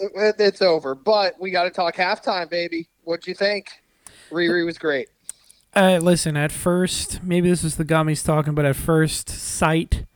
[0.00, 2.88] It's over, but we got to talk halftime, baby.
[3.04, 3.68] What'd you think?
[4.30, 5.08] Riri was great.
[5.76, 10.06] Uh, listen, at first, maybe this was the gummies talking, but at first sight,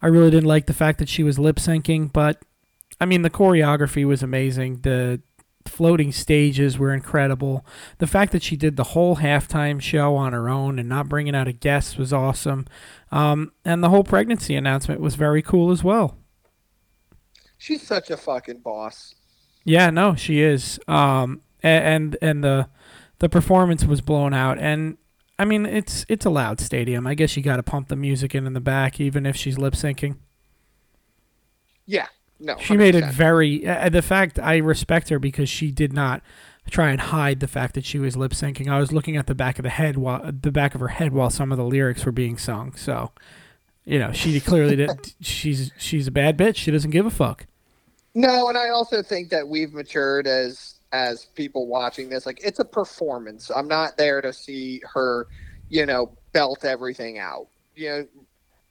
[0.00, 2.12] I really didn't like the fact that she was lip syncing.
[2.12, 2.42] But
[3.00, 4.82] I mean, the choreography was amazing.
[4.82, 5.20] The
[5.66, 7.64] floating stages were incredible.
[7.98, 11.34] The fact that she did the whole halftime show on her own and not bringing
[11.34, 12.66] out a guest was awesome.
[13.10, 16.18] Um, and the whole pregnancy announcement was very cool as well.
[17.58, 19.14] She's such a fucking boss.
[19.64, 20.78] Yeah, no, she is.
[20.86, 22.68] Um, and and the
[23.20, 24.58] the performance was blown out.
[24.58, 24.98] And
[25.38, 27.06] I mean, it's it's a loud stadium.
[27.06, 29.58] I guess you got to pump the music in in the back, even if she's
[29.58, 30.16] lip syncing.
[31.86, 32.06] Yeah.
[32.40, 32.56] No.
[32.58, 33.66] She made it very.
[33.66, 36.22] Uh, the fact I respect her because she did not
[36.70, 38.68] try and hide the fact that she was lip syncing.
[38.68, 41.12] I was looking at the back of the head while the back of her head
[41.12, 42.74] while some of the lyrics were being sung.
[42.74, 43.12] So,
[43.84, 44.90] you know, she clearly did.
[45.20, 46.56] She's she's a bad bitch.
[46.56, 47.46] She doesn't give a fuck.
[48.14, 52.26] No, and I also think that we've matured as as people watching this.
[52.26, 53.50] Like it's a performance.
[53.54, 55.26] I'm not there to see her,
[55.68, 57.48] you know, belt everything out.
[57.74, 58.06] You know,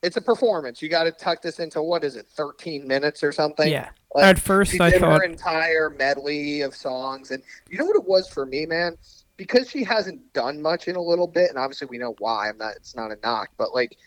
[0.04, 0.82] it's a performance.
[0.82, 3.72] You got to tuck this into what is it, 13 minutes or something?
[3.72, 3.90] Yeah.
[4.14, 7.86] Like, At first, she I did thought her entire medley of songs, and you know
[7.86, 8.98] what it was for me, man.
[9.38, 12.50] Because she hasn't done much in a little bit, and obviously we know why.
[12.50, 12.76] I'm not.
[12.76, 13.98] It's not a knock, but like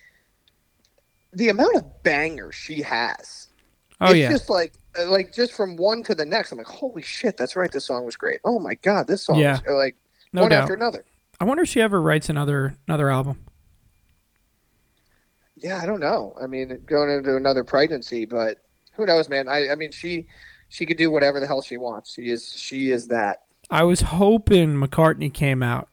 [1.32, 3.48] the amount of bangers she has.
[4.00, 4.10] Oh yeah.
[4.10, 6.52] it's yeah, just like uh, like just from one to the next.
[6.52, 7.72] I'm like, holy shit, that's right.
[7.72, 8.38] This song was great.
[8.44, 9.38] Oh my god, this song.
[9.38, 9.52] Yeah.
[9.52, 9.96] was, uh, like
[10.32, 10.62] no one doubt.
[10.62, 11.04] after another.
[11.40, 13.44] I wonder if she ever writes another another album.
[15.56, 16.34] Yeah, I don't know.
[16.40, 18.58] I mean, going into another pregnancy, but
[18.92, 19.48] who knows, man?
[19.48, 20.26] I, I mean, she
[20.68, 22.12] she could do whatever the hell she wants.
[22.14, 23.42] She is she is that.
[23.70, 25.88] I was hoping McCartney came out,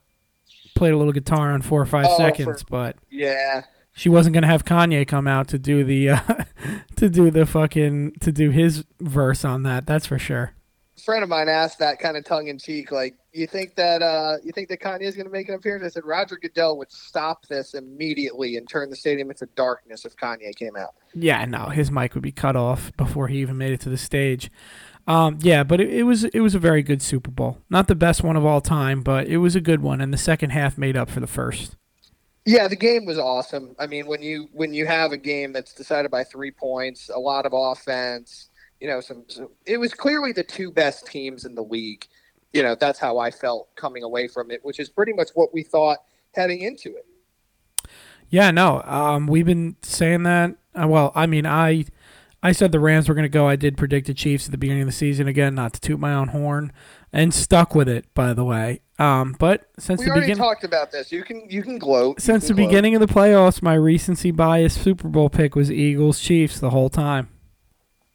[0.75, 3.63] played a little guitar on four or five Oh, seconds, for- but Yeah.
[3.93, 6.19] she wasn't gonna have Kanye come out to do the uh,
[6.97, 9.85] to do the fucking to do his verse on that.
[9.85, 10.53] That's for sure.
[11.03, 14.37] Friend of mine asked that kind of tongue in cheek, like, you think that uh
[14.43, 15.83] you think that Kanye is gonna make an appearance?
[15.83, 20.15] I said Roger Goodell would stop this immediately and turn the stadium into darkness if
[20.15, 20.93] Kanye came out.
[21.15, 23.97] Yeah, no, his mic would be cut off before he even made it to the
[23.97, 24.51] stage.
[25.07, 27.57] Um, yeah, but it, it was it was a very good Super Bowl.
[27.69, 30.17] Not the best one of all time, but it was a good one, and the
[30.17, 31.75] second half made up for the first.
[32.45, 33.75] Yeah, the game was awesome.
[33.79, 37.19] I mean, when you when you have a game that's decided by three points, a
[37.19, 38.49] lot of offense,
[38.83, 42.05] you know, some, some it was clearly the two best teams in the league.
[42.51, 45.53] You know, that's how I felt coming away from it, which is pretty much what
[45.53, 45.99] we thought
[46.33, 47.05] heading into it.
[48.29, 50.57] Yeah, no, um, we've been saying that.
[50.75, 51.85] Uh, well, I mean, I
[52.43, 53.47] I said the Rams were going to go.
[53.47, 55.29] I did predict the Chiefs at the beginning of the season.
[55.29, 56.73] Again, not to toot my own horn,
[57.13, 58.13] and stuck with it.
[58.13, 60.43] By the way, um, but since We the already beginning.
[60.43, 61.09] talked about this.
[61.09, 62.19] You can you can gloat.
[62.19, 62.67] Since the gloat.
[62.67, 66.89] beginning of the playoffs, my recency bias Super Bowl pick was Eagles Chiefs the whole
[66.89, 67.29] time.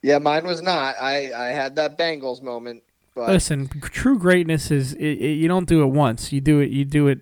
[0.03, 0.97] Yeah, mine was not.
[1.01, 2.83] I I had that Bengals moment,
[3.15, 6.33] but Listen, true greatness is it, it, you don't do it once.
[6.33, 6.71] You do it.
[6.71, 7.21] You do it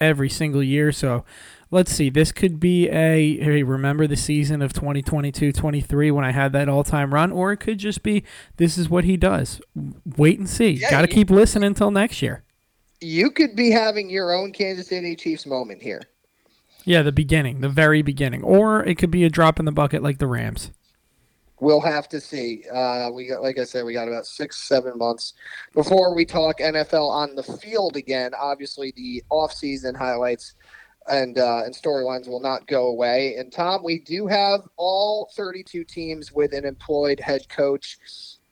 [0.00, 0.90] every single year.
[0.92, 1.24] So
[1.70, 2.08] let's see.
[2.10, 7.12] This could be a hey, remember the season of 2022-23 when I had that all-time
[7.12, 8.24] run, or it could just be
[8.56, 9.60] this is what he does.
[10.16, 10.70] Wait and see.
[10.70, 12.42] Yeah, Got to keep listening until next year.
[13.00, 16.02] you could be having your own Kansas City Chiefs moment here.
[16.86, 20.02] Yeah, the beginning, the very beginning, or it could be a drop in the bucket
[20.02, 20.70] like the Rams.
[21.60, 22.64] We'll have to see.
[22.72, 25.34] Uh, we got, like I said, we got about six, seven months
[25.72, 28.32] before we talk NFL on the field again.
[28.34, 30.56] Obviously, the off-season highlights
[31.08, 33.36] and uh, and storylines will not go away.
[33.36, 37.98] And Tom, we do have all 32 teams with an employed head coach.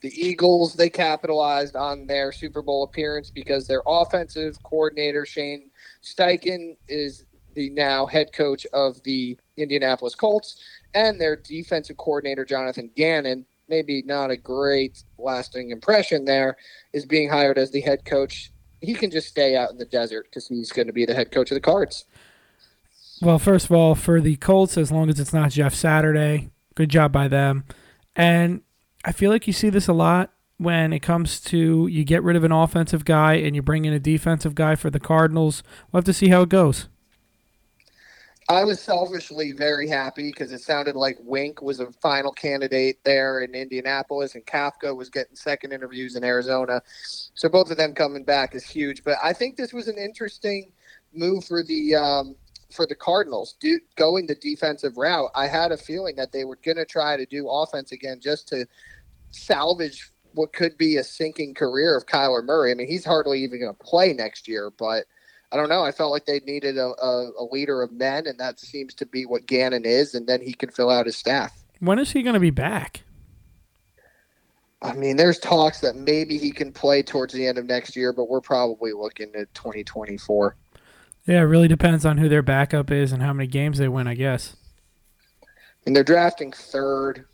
[0.00, 5.70] The Eagles they capitalized on their Super Bowl appearance because their offensive coordinator Shane
[6.02, 10.56] Steichen is the now head coach of the Indianapolis Colts
[10.94, 16.56] and their defensive coordinator Jonathan Gannon, maybe not a great lasting impression there,
[16.92, 18.50] is being hired as the head coach.
[18.80, 21.30] He can just stay out in the desert because he's going to be the head
[21.30, 22.04] coach of the Cards.
[23.20, 26.88] Well, first of all, for the Colts, as long as it's not Jeff Saturday, good
[26.88, 27.64] job by them.
[28.16, 28.62] And
[29.04, 32.36] I feel like you see this a lot when it comes to you get rid
[32.36, 35.62] of an offensive guy and you bring in a defensive guy for the Cardinals.
[35.90, 36.88] We'll have to see how it goes.
[38.48, 43.40] I was selfishly very happy because it sounded like Wink was a final candidate there
[43.40, 46.82] in Indianapolis, and Kafka was getting second interviews in Arizona.
[47.34, 49.04] So both of them coming back is huge.
[49.04, 50.72] But I think this was an interesting
[51.14, 52.36] move for the um,
[52.72, 55.30] for the Cardinals, do, going the defensive route.
[55.34, 58.48] I had a feeling that they were going to try to do offense again just
[58.48, 58.66] to
[59.30, 62.70] salvage what could be a sinking career of Kyler Murray.
[62.70, 65.04] I mean, he's hardly even going to play next year, but
[65.52, 65.84] I don't know.
[65.84, 69.06] I felt like they needed a, a, a leader of men, and that seems to
[69.06, 71.62] be what Gannon is, and then he can fill out his staff.
[71.78, 73.02] When is he going to be back?
[74.80, 78.12] I mean, there's talks that maybe he can play towards the end of next year,
[78.12, 80.56] but we're probably looking at 2024.
[81.26, 84.08] Yeah, it really depends on who their backup is and how many games they win,
[84.08, 84.56] I guess.
[85.86, 87.26] And they're drafting third.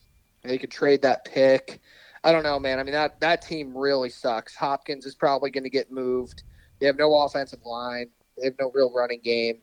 [0.43, 1.81] They could trade that pick.
[2.25, 2.81] I don't know, man.
[2.81, 4.55] I mean, that, that team really sucks.
[4.55, 6.43] Hopkins is probably going to get moved.
[6.81, 8.09] They have no offensive line.
[8.37, 9.59] They have no real running game.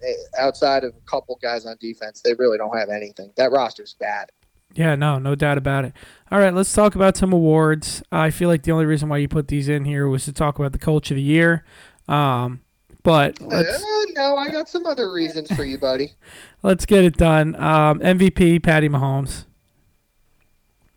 [0.00, 3.32] They- outside of a couple guys on defense, they really don't have anything.
[3.36, 4.30] That roster's bad.
[4.74, 5.92] Yeah, no, no doubt about it.
[6.30, 8.02] All right, let's talk about some awards.
[8.10, 10.58] I feel like the only reason why you put these in here was to talk
[10.58, 11.64] about the coach of the year.
[12.08, 12.62] Um,
[13.02, 16.12] but let's Uh, no, I got some other reasons for you, buddy.
[16.62, 17.54] let's get it done.
[17.56, 19.44] Um, MVP Patty Mahomes,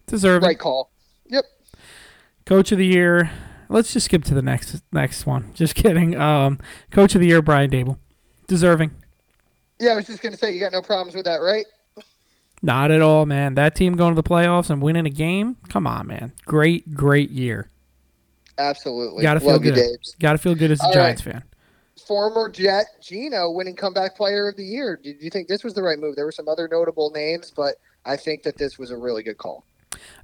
[0.08, 0.48] deserving.
[0.48, 0.92] right call.
[1.28, 1.46] Yep.
[2.46, 3.32] Coach of the year.
[3.76, 5.52] Let's just skip to the next next one.
[5.54, 6.16] Just kidding.
[6.16, 6.60] Um,
[6.92, 7.98] Coach of the year Brian Daboll,
[8.48, 8.92] deserving.
[9.82, 11.66] Yeah, I was just gonna say you got no problems with that, right?
[12.62, 13.56] Not at all, man.
[13.56, 15.58] That team going to the playoffs and winning a game.
[15.68, 16.32] Come on, man.
[16.46, 17.70] Great, great year.
[18.58, 19.22] Absolutely.
[19.22, 19.98] Got to feel Love good.
[20.22, 21.44] Got to feel good as a All Giants fan.
[22.08, 24.98] Former Jet Geno winning comeback player of the year.
[25.04, 26.16] Did you think this was the right move?
[26.16, 29.38] There were some other notable names, but I think that this was a really good
[29.38, 29.66] call.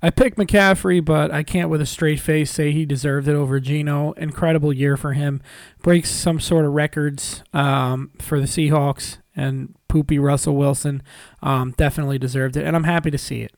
[0.02, 3.60] I picked McCaffrey, but I can't with a straight face say he deserved it over
[3.60, 4.12] Geno.
[4.14, 5.42] Incredible year for him.
[5.82, 11.04] Breaks some sort of records um, for the Seahawks and poopy Russell Wilson.
[11.42, 13.54] Um, definitely deserved it, and I'm happy to see it.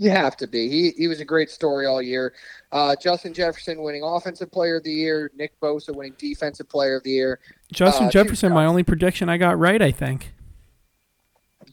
[0.00, 0.68] You have to be.
[0.68, 2.32] He he was a great story all year.
[2.70, 5.30] Uh, Justin Jefferson winning Offensive Player of the Year.
[5.36, 7.40] Nick Bosa winning Defensive Player of the Year.
[7.72, 10.32] Justin Uh, Jefferson, my only prediction I got right, I think.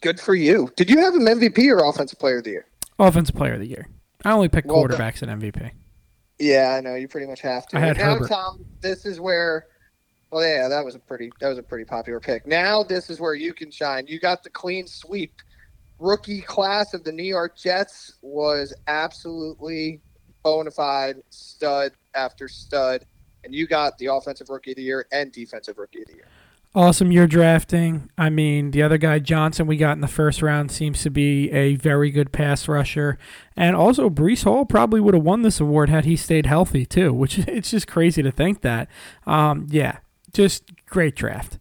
[0.02, 0.72] Good for you.
[0.76, 2.66] Did you have him MVP or Offensive Player of the Year?
[3.00, 3.88] Offensive Player of the Year.
[4.24, 5.72] I only pick Well, quarterbacks at MVP.
[6.40, 7.78] Yeah, I know you pretty much have to.
[7.78, 8.30] I had now, Herbert.
[8.30, 9.68] Tom, this is where.
[10.32, 12.46] Well, yeah, that was a pretty that was a pretty popular pick.
[12.46, 14.06] Now this is where you can shine.
[14.08, 15.34] You got the clean sweep.
[15.98, 20.02] Rookie class of the New York Jets was absolutely
[20.44, 23.06] bona fide stud after stud,
[23.46, 26.28] and you got the offensive rookie of the year and defensive rookie of the year.
[26.76, 28.10] Awesome year drafting.
[28.18, 31.50] I mean, the other guy, Johnson, we got in the first round, seems to be
[31.52, 33.18] a very good pass rusher.
[33.56, 37.14] And also, Breece Hall probably would have won this award had he stayed healthy, too,
[37.14, 38.90] which it's just crazy to think that.
[39.26, 40.00] Um, yeah,
[40.34, 41.60] just great draft.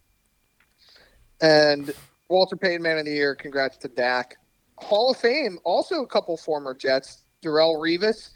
[1.39, 1.93] And
[2.27, 3.35] Walter Payton, Man of the Year.
[3.35, 4.35] Congrats to Dak.
[4.79, 7.23] Hall of Fame, also a couple former Jets.
[7.41, 8.31] Darrelle Revis.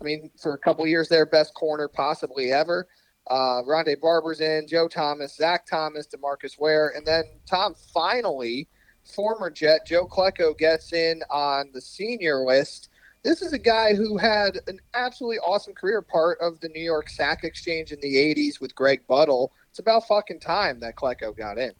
[0.00, 2.86] I mean, for a couple years there, best corner possibly ever.
[3.28, 8.68] Uh, Rondé Barber's in, Joe Thomas, Zach Thomas, Demarcus Ware, and then Tom finally,
[9.04, 12.88] former Jet Joe Klecko gets in on the senior list.
[13.22, 17.08] This is a guy who had an absolutely awesome career, part of the New York
[17.08, 19.52] Sack Exchange in the '80s with Greg Buttle.
[19.70, 21.72] It's about fucking time that Klecko got in.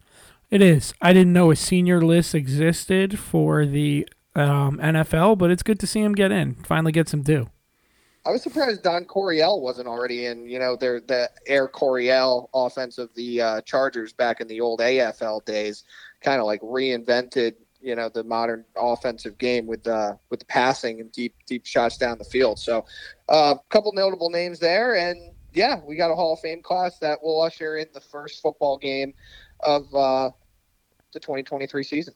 [0.50, 0.94] It is.
[1.00, 5.86] I didn't know a senior list existed for the um, NFL, but it's good to
[5.86, 6.54] see him get in.
[6.54, 7.48] Finally get some due.
[8.24, 10.48] I was surprised Don Coryell wasn't already in.
[10.48, 14.80] You know, they're the Air Coryell offense of the uh, Chargers back in the old
[14.80, 15.84] AFL days,
[16.20, 17.54] kind of like reinvented.
[17.80, 21.96] You know, the modern offensive game with uh, with the passing and deep deep shots
[21.98, 22.60] down the field.
[22.60, 22.84] So,
[23.28, 26.98] a uh, couple notable names there, and yeah, we got a Hall of Fame class
[27.00, 29.14] that will usher in the first football game
[29.60, 30.30] of uh,
[31.12, 32.14] the 2023 season.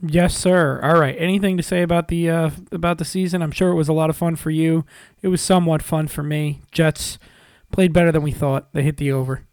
[0.00, 0.80] Yes, sir.
[0.82, 1.14] All right.
[1.18, 3.42] Anything to say about the uh, about the season?
[3.42, 4.84] I'm sure it was a lot of fun for you.
[5.20, 6.62] It was somewhat fun for me.
[6.72, 7.18] Jets
[7.70, 8.72] played better than we thought.
[8.72, 9.46] They hit the over.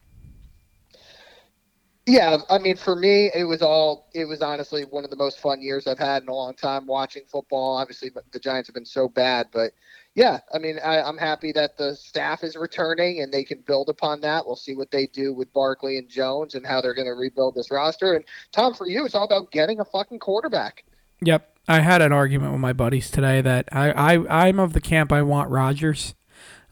[2.08, 4.10] Yeah, I mean, for me, it was all.
[4.16, 6.88] It was honestly one of the most fun years I've had in a long time
[6.88, 7.78] watching football.
[7.78, 9.74] Obviously, the Giants have been so bad, but
[10.16, 13.90] yeah, I mean, I, I'm happy that the staff is returning and they can build
[13.90, 14.46] upon that.
[14.46, 17.56] We'll see what they do with Barkley and Jones and how they're going to rebuild
[17.56, 18.16] this roster.
[18.16, 20.84] And Tom, for you, it's all about getting a fucking quarterback.
[21.22, 21.56] Yep.
[21.68, 25.12] I had an argument with my buddies today that I, I I'm of the camp
[25.12, 26.16] I want Rodgers.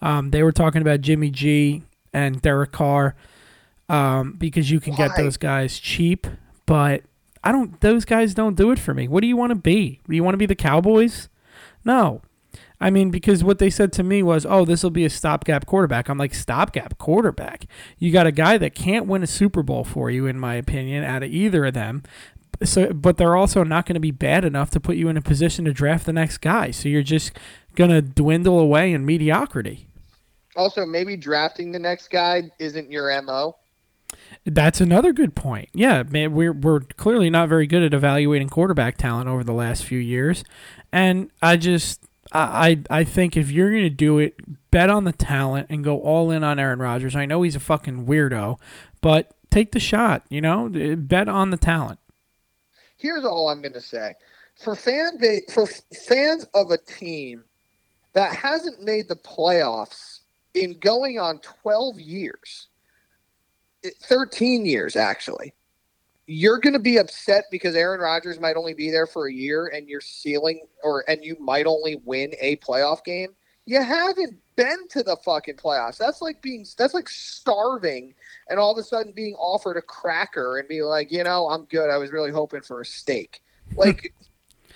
[0.01, 3.15] Um, they were talking about Jimmy G and Derek Carr
[3.89, 6.25] um, because you can get those guys cheap,
[6.65, 7.03] but
[7.43, 7.79] I don't.
[7.81, 9.07] Those guys don't do it for me.
[9.07, 10.01] What do you want to be?
[10.07, 11.29] Do you want to be the Cowboys?
[11.85, 12.21] No.
[12.79, 15.65] I mean, because what they said to me was, "Oh, this will be a stopgap
[15.65, 17.65] quarterback." I'm like, "Stopgap quarterback?
[17.97, 21.03] You got a guy that can't win a Super Bowl for you, in my opinion,
[21.03, 22.03] out of either of them.
[22.63, 25.21] So, but they're also not going to be bad enough to put you in a
[25.21, 26.71] position to draft the next guy.
[26.71, 27.31] So you're just
[27.75, 29.87] going to dwindle away in mediocrity.
[30.55, 33.55] Also, maybe drafting the next guy isn't your mo.
[34.45, 35.69] That's another good point.
[35.73, 39.83] Yeah, man, we're we're clearly not very good at evaluating quarterback talent over the last
[39.83, 40.43] few years,
[40.91, 44.35] and I just I I think if you're gonna do it,
[44.71, 47.15] bet on the talent and go all in on Aaron Rodgers.
[47.15, 48.59] I know he's a fucking weirdo,
[49.01, 50.23] but take the shot.
[50.29, 51.99] You know, bet on the talent.
[52.97, 54.15] Here's all I'm to say:
[54.55, 57.43] for fan ba- for fans of a team
[58.13, 60.19] that hasn't made the playoffs
[60.53, 62.67] in going on 12 years,
[63.83, 65.53] eh, 13 years actually.
[66.27, 69.67] You're going to be upset because Aaron Rodgers might only be there for a year
[69.67, 73.29] and you're ceiling or and you might only win a playoff game.
[73.65, 75.97] You haven't been to the fucking playoffs.
[75.97, 78.13] That's like being that's like starving
[78.49, 81.65] and all of a sudden being offered a cracker and be like, you know, I'm
[81.65, 81.89] good.
[81.89, 83.41] I was really hoping for a steak.
[83.75, 84.13] Like,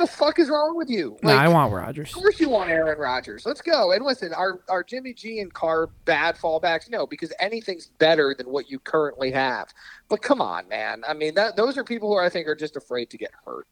[0.01, 1.17] the fuck is wrong with you?
[1.23, 2.09] Like, I want Rodgers.
[2.09, 3.45] of course you want Aaron Rodgers.
[3.45, 3.91] Let's go.
[3.93, 6.89] And listen, are are Jimmy G and Carr bad fallbacks?
[6.89, 9.69] No, because anything's better than what you currently have.
[10.09, 11.03] But come on, man.
[11.07, 13.67] I mean, that those are people who I think are just afraid to get hurt.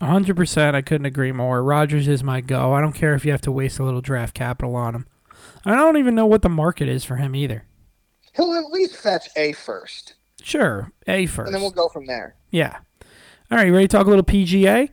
[0.00, 0.74] 100%.
[0.74, 1.62] I couldn't agree more.
[1.62, 2.72] Rodgers is my go.
[2.72, 5.06] I don't care if you have to waste a little draft capital on him.
[5.64, 7.64] I don't even know what the market is for him either.
[8.34, 11.46] He'll at least fetch a first, Sure, A first.
[11.46, 12.34] and then we'll go from there.
[12.50, 12.78] Yeah.
[13.50, 14.90] All right, you ready to talk a little PGA?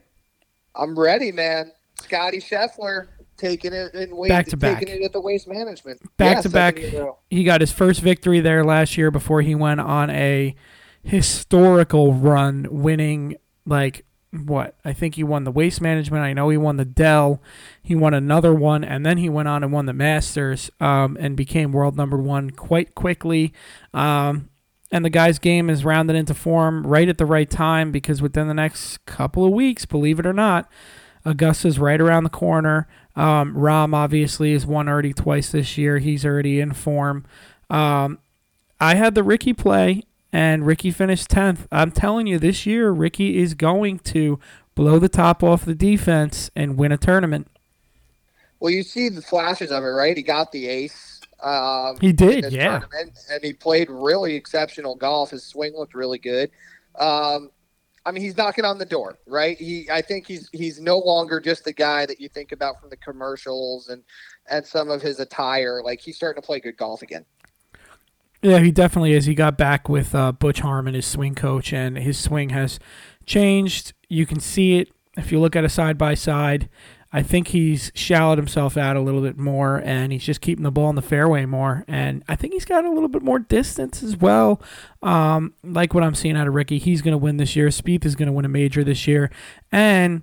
[0.74, 1.72] I'm ready, man.
[2.00, 4.78] Scotty Scheffler taking it in waste, Back to back.
[4.80, 6.00] taking it at the waste management.
[6.16, 6.76] Back to back.
[6.76, 7.18] second year in a row.
[7.30, 10.54] He got his first victory there last year before he went on a
[11.02, 14.76] historical run, winning like what?
[14.84, 16.22] I think he won the waste management.
[16.24, 17.42] I know he won the Dell.
[17.82, 21.36] He won another one, and then he went on and won the Masters um, and
[21.36, 23.52] became world number one quite quickly.
[23.92, 24.48] Um,
[24.92, 28.46] and the guy's game is rounded into form right at the right time because within
[28.46, 30.70] the next couple of weeks, believe it or not,
[31.24, 32.86] Augusta's right around the corner.
[33.16, 35.98] Um, Rahm obviously has won already twice this year.
[35.98, 37.24] He's already in form.
[37.70, 38.18] Um,
[38.80, 41.66] I had the Rickie play, and Rickie finished 10th.
[41.72, 44.38] I'm telling you, this year, Rickie is going to
[44.74, 47.48] blow the top off the defense and win a tournament.
[48.60, 50.16] Well, you see the flashes of it, right?
[50.16, 51.11] He got the ace.
[51.42, 52.82] Um, He did, yeah.
[53.30, 55.30] and he played really exceptional golf.
[55.30, 56.50] His swing looked really good.
[56.98, 57.50] Um,
[58.04, 59.56] I mean, he's knocking on the door, right?
[59.58, 62.90] He, I think he's he's no longer just the guy that you think about from
[62.90, 64.02] the commercials and
[64.48, 65.82] and some of his attire.
[65.84, 67.24] Like he's starting to play good golf again.
[68.42, 69.26] Yeah, he definitely is.
[69.26, 72.80] He got back with uh, Butch Harmon, his swing coach, and his swing has
[73.24, 73.92] changed.
[74.08, 76.68] You can see it if you look at a side by side.
[77.14, 80.70] I think he's shallowed himself out a little bit more, and he's just keeping the
[80.70, 81.84] ball in the fairway more.
[81.86, 84.62] And I think he's got a little bit more distance as well.
[85.02, 87.68] Um, like what I'm seeing out of Rickie, he's going to win this year.
[87.68, 89.30] Spieth is going to win a major this year,
[89.70, 90.22] and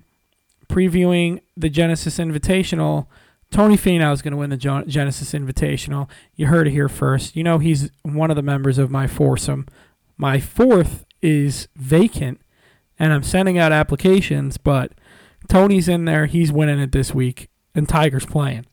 [0.68, 3.06] previewing the Genesis Invitational.
[3.52, 6.08] Tony Finau is going to win the Genesis Invitational.
[6.34, 7.36] You heard it here first.
[7.36, 9.66] You know he's one of the members of my foursome.
[10.16, 12.40] My fourth is vacant,
[12.98, 14.92] and I'm sending out applications, but
[15.50, 16.26] Tony's in there.
[16.26, 18.66] He's winning it this week, and Tiger's playing.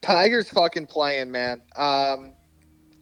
[0.00, 1.60] Tiger's fucking playing, man.
[1.76, 2.32] Um,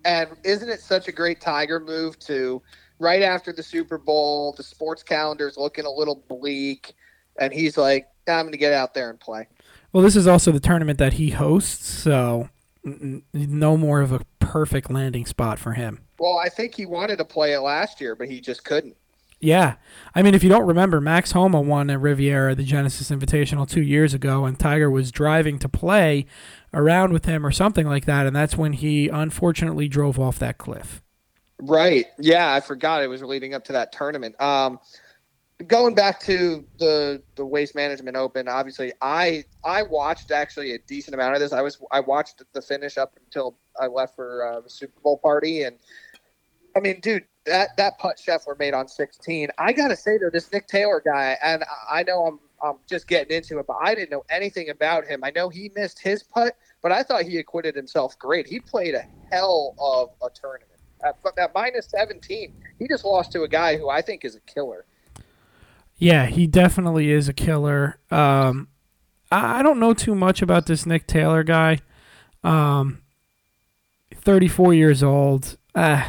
[0.05, 2.61] and isn't it such a great Tiger move to
[2.99, 6.95] right after the Super Bowl, the sports calendar's looking a little bleak,
[7.39, 9.47] and he's like, I'm going to get out there and play.
[9.93, 12.49] Well, this is also the tournament that he hosts, so
[12.85, 16.01] no more of a perfect landing spot for him.
[16.19, 18.97] Well, I think he wanted to play it last year, but he just couldn't.
[19.41, 19.77] Yeah.
[20.15, 23.83] I mean, if you don't remember, Max Homa won at Riviera, the Genesis Invitational, two
[23.83, 26.27] years ago, and Tiger was driving to play
[26.75, 30.59] around with him or something like that, and that's when he unfortunately drove off that
[30.59, 31.03] cliff.
[31.63, 32.07] Right.
[32.19, 34.41] Yeah, I forgot it was leading up to that tournament.
[34.41, 34.79] Um,
[35.67, 41.15] going back to the the Waste Management Open, obviously, I I watched actually a decent
[41.15, 41.53] amount of this.
[41.53, 45.19] I was I watched the finish up until I left for uh, the Super Bowl
[45.19, 45.77] party, and
[46.77, 49.49] I mean, dude, that that putt Scheffler made on 16.
[49.59, 53.37] I gotta say though, this Nick Taylor guy, and I know I'm I'm just getting
[53.37, 55.25] into it, but I didn't know anything about him.
[55.25, 58.47] I know he missed his putt, but I thought he acquitted himself great.
[58.47, 60.67] He played a hell of a tournament.
[61.03, 64.85] At, minus 17, he just lost to a guy who I think is a killer.
[65.97, 67.99] Yeah, he definitely is a killer.
[68.11, 68.69] Um,
[69.33, 71.79] I I don't know too much about this Nick Taylor guy.
[72.45, 73.01] Um,
[74.15, 75.57] 34 years old.
[75.75, 76.05] Uh,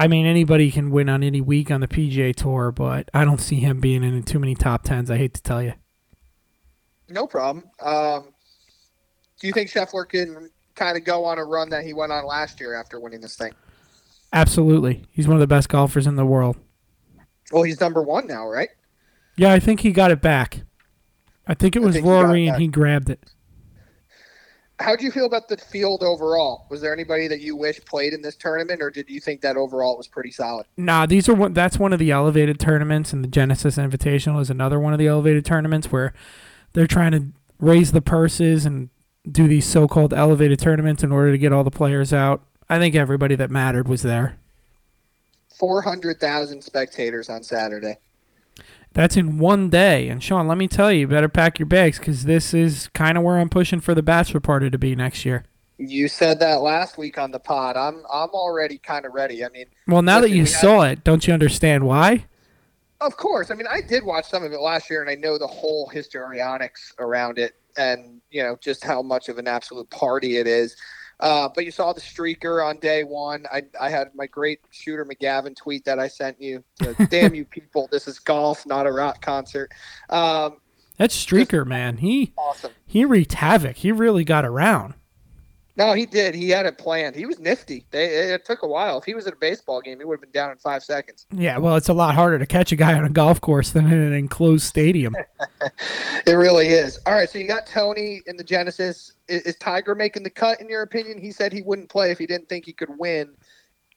[0.00, 3.40] I mean, anybody can win on any week on the PGA Tour, but I don't
[3.40, 5.10] see him being in too many top tens.
[5.10, 5.74] I hate to tell you.
[7.10, 7.64] No problem.
[7.80, 8.32] Um,
[9.38, 12.24] do you think Scheffler can kind of go on a run that he went on
[12.24, 13.52] last year after winning this thing?
[14.32, 16.56] Absolutely, he's one of the best golfers in the world.
[17.52, 18.70] Well, he's number one now, right?
[19.36, 20.62] Yeah, I think he got it back.
[21.46, 23.22] I think it was think he got it Rory, and he grabbed it.
[24.80, 26.66] How do you feel about the field overall?
[26.70, 29.56] Was there anybody that you wish played in this tournament, or did you think that
[29.56, 30.66] overall it was pretty solid?
[30.78, 31.52] Nah, these are one.
[31.52, 35.06] That's one of the elevated tournaments, and the Genesis Invitational is another one of the
[35.06, 36.14] elevated tournaments where
[36.72, 37.26] they're trying to
[37.58, 38.88] raise the purses and
[39.30, 42.42] do these so-called elevated tournaments in order to get all the players out.
[42.70, 44.38] I think everybody that mattered was there.
[45.58, 47.98] 400,000 spectators on Saturday.
[48.92, 50.08] That's in one day.
[50.08, 53.16] And Sean, let me tell you, you better pack your bags because this is kind
[53.16, 55.44] of where I'm pushing for the bachelor party to be next year.
[55.78, 57.76] You said that last week on the pod.
[57.76, 59.44] I'm I'm already kind of ready.
[59.44, 62.26] I mean, Well, now that you had- saw it, don't you understand why?
[63.00, 63.50] Of course.
[63.50, 65.88] I mean, I did watch some of it last year, and I know the whole
[65.88, 70.76] histrionics around it, and you know just how much of an absolute party it is.
[71.20, 73.44] Uh, but you saw the streaker on day one.
[73.52, 76.64] I, I had my great shooter McGavin tweet that I sent you.
[76.80, 77.88] to, Damn you people!
[77.92, 79.70] This is golf, not a rock concert.
[80.08, 80.56] Um,
[80.96, 82.72] That streaker, man, he awesome.
[82.86, 83.76] he wreaked havoc.
[83.76, 84.94] He really got around.
[85.80, 86.34] No, he did.
[86.34, 87.16] He had it planned.
[87.16, 87.86] He was nifty.
[87.90, 88.98] They, it took a while.
[88.98, 91.24] If he was at a baseball game, he would have been down in five seconds.
[91.32, 93.86] Yeah, well, it's a lot harder to catch a guy on a golf course than
[93.86, 95.16] in an enclosed stadium.
[96.26, 97.00] It really is.
[97.06, 99.14] All right, so you got Tony in the Genesis.
[99.26, 101.18] Is, is Tiger making the cut in your opinion?
[101.18, 103.30] He said he wouldn't play if he didn't think he could win.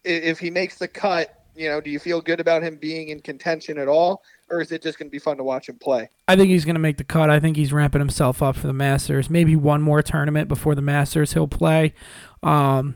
[0.06, 3.20] If he makes the cut, you know, do you feel good about him being in
[3.20, 6.10] contention at all, or is it just going to be fun to watch him play?
[6.28, 7.30] I think he's going to make the cut.
[7.30, 9.30] I think he's ramping himself up for the Masters.
[9.30, 11.94] Maybe one more tournament before the Masters he'll play.
[12.42, 12.96] Um,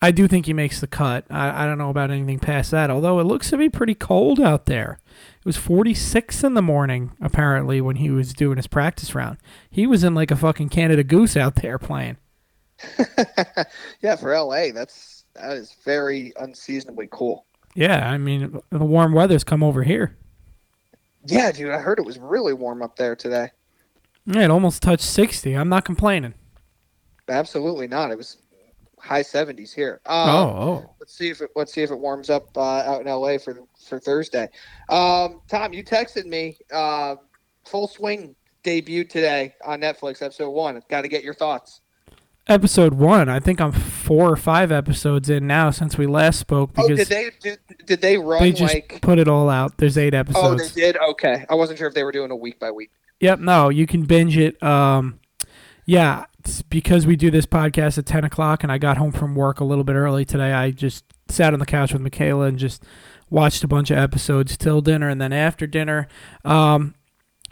[0.00, 1.24] I do think he makes the cut.
[1.30, 4.40] I, I don't know about anything past that, although it looks to be pretty cold
[4.40, 5.00] out there.
[5.38, 9.38] It was 46 in the morning, apparently, when he was doing his practice round.
[9.70, 12.18] He was in like a fucking Canada Goose out there playing.
[14.02, 17.46] yeah, for LA, that's that is very unseasonably cool.
[17.74, 20.16] Yeah, I mean, the warm weather's come over here.
[21.26, 23.50] Yeah, dude, I heard it was really warm up there today.
[24.26, 25.54] Yeah, it almost touched 60.
[25.54, 26.34] I'm not complaining.
[27.28, 28.10] Absolutely not.
[28.10, 28.38] It was
[28.98, 30.00] high 70s here.
[30.06, 30.94] Um, oh, oh.
[31.00, 33.60] Let's see if it let's see if it warms up uh, out in LA for
[33.88, 34.48] for Thursday.
[34.88, 37.16] Um, Tom, you texted me uh,
[37.64, 40.82] full swing debuted today on Netflix, episode one.
[40.88, 41.82] Got to get your thoughts.
[42.48, 43.28] Episode one.
[43.28, 46.70] I think I'm four or five episodes in now since we last spoke.
[46.76, 49.00] Oh, Because did they did, did they run they just like?
[49.02, 49.78] put it all out.
[49.78, 50.62] There's eight episodes.
[50.62, 50.96] Oh, they did.
[50.96, 52.90] Okay, I wasn't sure if they were doing a week by week.
[53.18, 54.62] Yep, no, you can binge it.
[54.62, 55.18] Um,
[55.86, 59.34] yeah, it's because we do this podcast at ten o'clock, and I got home from
[59.34, 60.52] work a little bit early today.
[60.52, 62.84] I just sat on the couch with Michaela and just
[63.28, 66.06] watched a bunch of episodes till dinner, and then after dinner,
[66.44, 66.94] um,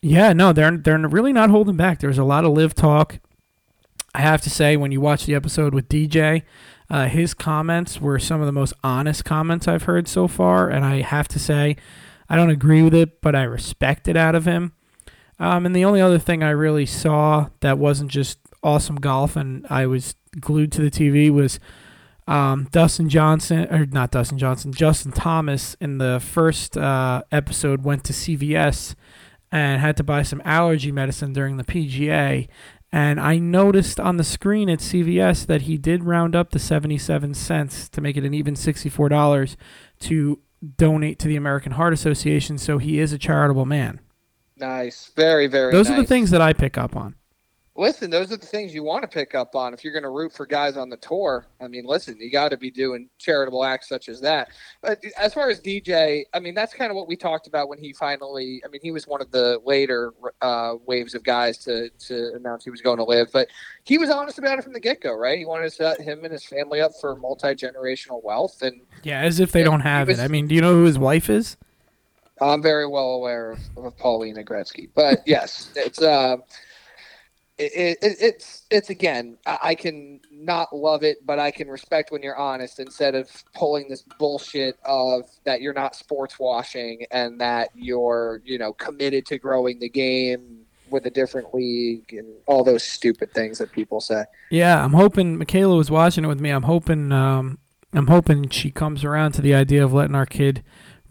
[0.02, 1.98] yeah, no, they're they're really not holding back.
[1.98, 3.18] There's a lot of LIV talk.
[4.14, 6.42] I have to say, when you watch the episode with DJ,
[6.88, 10.84] uh, his comments were some of the most honest comments I've heard so far, and
[10.84, 11.76] I have to say,
[12.28, 14.72] I don't agree with it, but I respect it out of him.
[15.38, 19.66] Um, and the only other thing I really saw that wasn't just awesome golf, and
[19.68, 21.58] I was glued to the TV was
[22.26, 28.04] um, Dustin Johnson, or not Dustin Johnson, Justin Thomas in the first uh, episode went
[28.04, 28.94] to CVS
[29.52, 32.48] and had to buy some allergy medicine during the PGA.
[32.94, 37.34] And I noticed on the screen at CVS that he did round up the 77
[37.34, 39.56] cents to make it an even $64
[39.98, 40.38] to
[40.76, 42.56] donate to the American Heart Association.
[42.56, 43.98] So he is a charitable man.
[44.56, 45.72] Nice, very very.
[45.72, 47.16] Those are the things that I pick up on.
[47.76, 50.08] Listen, those are the things you want to pick up on if you're going to
[50.10, 51.44] root for guys on the tour.
[51.60, 54.50] I mean, listen, you got to be doing charitable acts such as that.
[54.80, 57.80] But as far as DJ, I mean, that's kind of what we talked about when
[57.80, 58.62] he finally.
[58.64, 62.62] I mean, he was one of the later uh, waves of guys to to announce
[62.62, 63.48] he was going to LIV, but
[63.82, 65.36] he was honest about it from the get go, right?
[65.36, 69.20] He wanted to set him and his family up for multi generational wealth, and Yeah,
[69.22, 70.22] as if they don't have was- it.
[70.22, 71.56] I mean, do you know who his wife is?
[72.40, 76.36] I'm very well aware of, of Paulina Gretzky, but yes, it's uh,
[77.58, 82.10] it, it, it's it's again, I, I can not love it, but I can respect
[82.10, 87.40] when you're honest instead of pulling this bullshit of that you're not sports washing and
[87.40, 92.64] that you're you know committed to growing the game with a different league and all
[92.64, 94.24] those stupid things that people say.
[94.50, 96.50] Yeah, I'm hoping Michaela was watching it with me.
[96.50, 97.58] I'm hoping um,
[97.92, 100.64] I'm hoping she comes around to the idea of letting our kid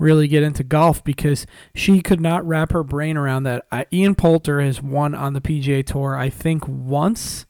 [0.04, 3.66] really get into golf because she could not wrap her brain around that.
[3.92, 7.46] Ian Poulter has won on the PGA Tour, I think, once,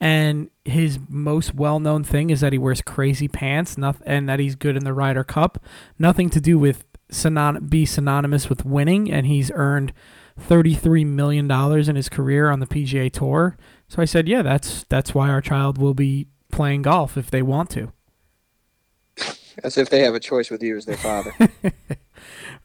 [0.00, 3.76] and his most well-known thing is that he wears crazy pants,
[4.06, 5.62] and that he's good in the Ryder Cup.
[5.98, 9.92] Nothing to do with synon- be synonymous with winning, and he's earned
[10.38, 13.56] thirty-three million dollars in his career on the PGA Tour.
[13.88, 17.42] So I said, yeah, that's that's why our child will be playing golf if they
[17.42, 17.92] want to.
[19.62, 21.34] As if they have a choice with you as their father.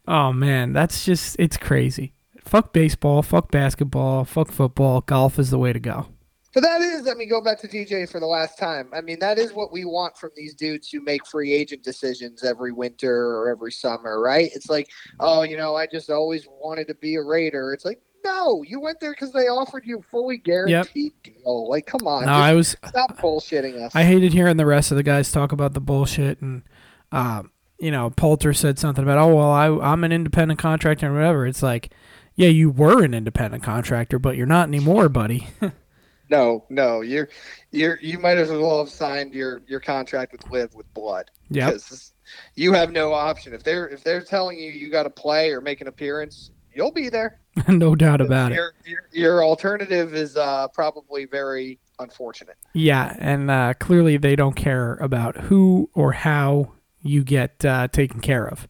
[0.07, 2.13] Oh man, that's just it's crazy.
[2.43, 5.01] Fuck baseball, fuck basketball, fuck football.
[5.01, 6.07] Golf is the way to go.
[6.53, 8.89] But that is, I mean, go back to DJ for the last time.
[8.93, 12.43] I mean, that is what we want from these dudes who make free agent decisions
[12.43, 14.51] every winter or every summer, right?
[14.53, 17.73] It's like, oh, you know, I just always wanted to be a Raider.
[17.73, 21.69] It's like, no, you went there because they offered you a fully guaranteed deal.
[21.69, 23.95] Like, come on, No, I was stop bullshitting us.
[23.95, 26.63] I hated hearing the rest of the guys talk about the bullshit and
[27.11, 31.15] um, you know, Poulter said something about, oh well, I I'm an independent contractor and
[31.15, 31.45] whatever.
[31.45, 31.93] It's like,
[32.35, 35.47] yeah, you were an independent contractor, but you're not anymore, buddy.
[36.29, 37.29] no, no, you're
[37.71, 41.29] you're you might as well have signed your your contract with LIV with blood.
[41.49, 41.73] yep.
[41.73, 42.13] because
[42.55, 43.53] you have no option.
[43.53, 46.91] If they're if they're telling you you got to play or make an appearance, you'll
[46.91, 47.39] be there.
[47.67, 48.55] no doubt about it.
[48.55, 52.57] your, Your, your alternative is uh, probably very unfortunate.
[52.73, 58.19] Yeah, and uh, clearly they don't care about who or how you get uh, taken
[58.21, 58.67] care of.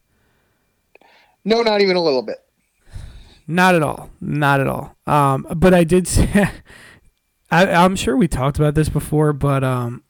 [1.44, 2.38] No, not even a little bit.
[3.46, 4.10] Not at all.
[4.20, 4.96] Not at all.
[5.06, 6.50] Um, but I did say,
[7.50, 10.02] I, I'm sure we talked about this before, but um,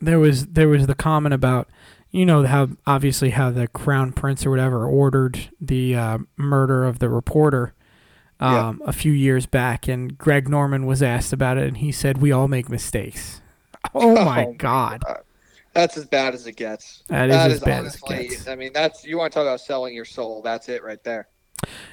[0.00, 1.68] there was there was the comment about
[2.16, 6.98] you know how obviously how the crown prince or whatever ordered the uh, murder of
[6.98, 7.74] the reporter
[8.40, 12.18] um, a few years back, and Greg Norman was asked about it, and he said
[12.18, 13.40] we all make mistakes.
[13.94, 15.02] Oh my Oh my god,
[15.72, 17.04] That's as bad as it gets.
[17.08, 18.28] that is That as is bad as it honestly.
[18.28, 18.48] gets.
[18.48, 20.42] I mean, that's you want to talk about selling your soul.
[20.42, 21.28] That's it right there.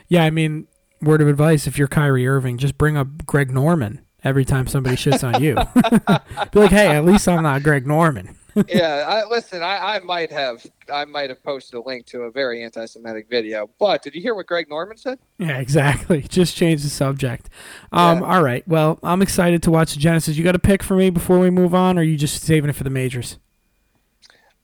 [0.08, 0.68] Yeah, I mean,
[1.02, 4.96] word of advice: if you're Kyrie Irving, just bring up Greg Norman every time somebody
[4.96, 5.56] shits on you.
[6.52, 8.36] Be like, hey, at least I'm not Greg Norman.
[8.68, 9.64] Yeah, I, listen.
[9.64, 13.70] I, I might have I might have posted a link to a very anti-Semitic video.
[13.80, 15.20] But did you hear what Greg Norman said?
[15.38, 16.22] Yeah, exactly.
[16.30, 17.50] Just change the subject.
[17.92, 18.26] Um, Yeah.
[18.26, 18.68] All right.
[18.68, 20.38] Well, I'm excited to watch the Genesis.
[20.38, 22.70] You got a pick for me before we move on, or are you just saving
[22.70, 23.38] it for the majors?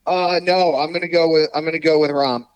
[0.06, 2.48] Uh, no, I'm gonna go with I'm gonna go with Rahm.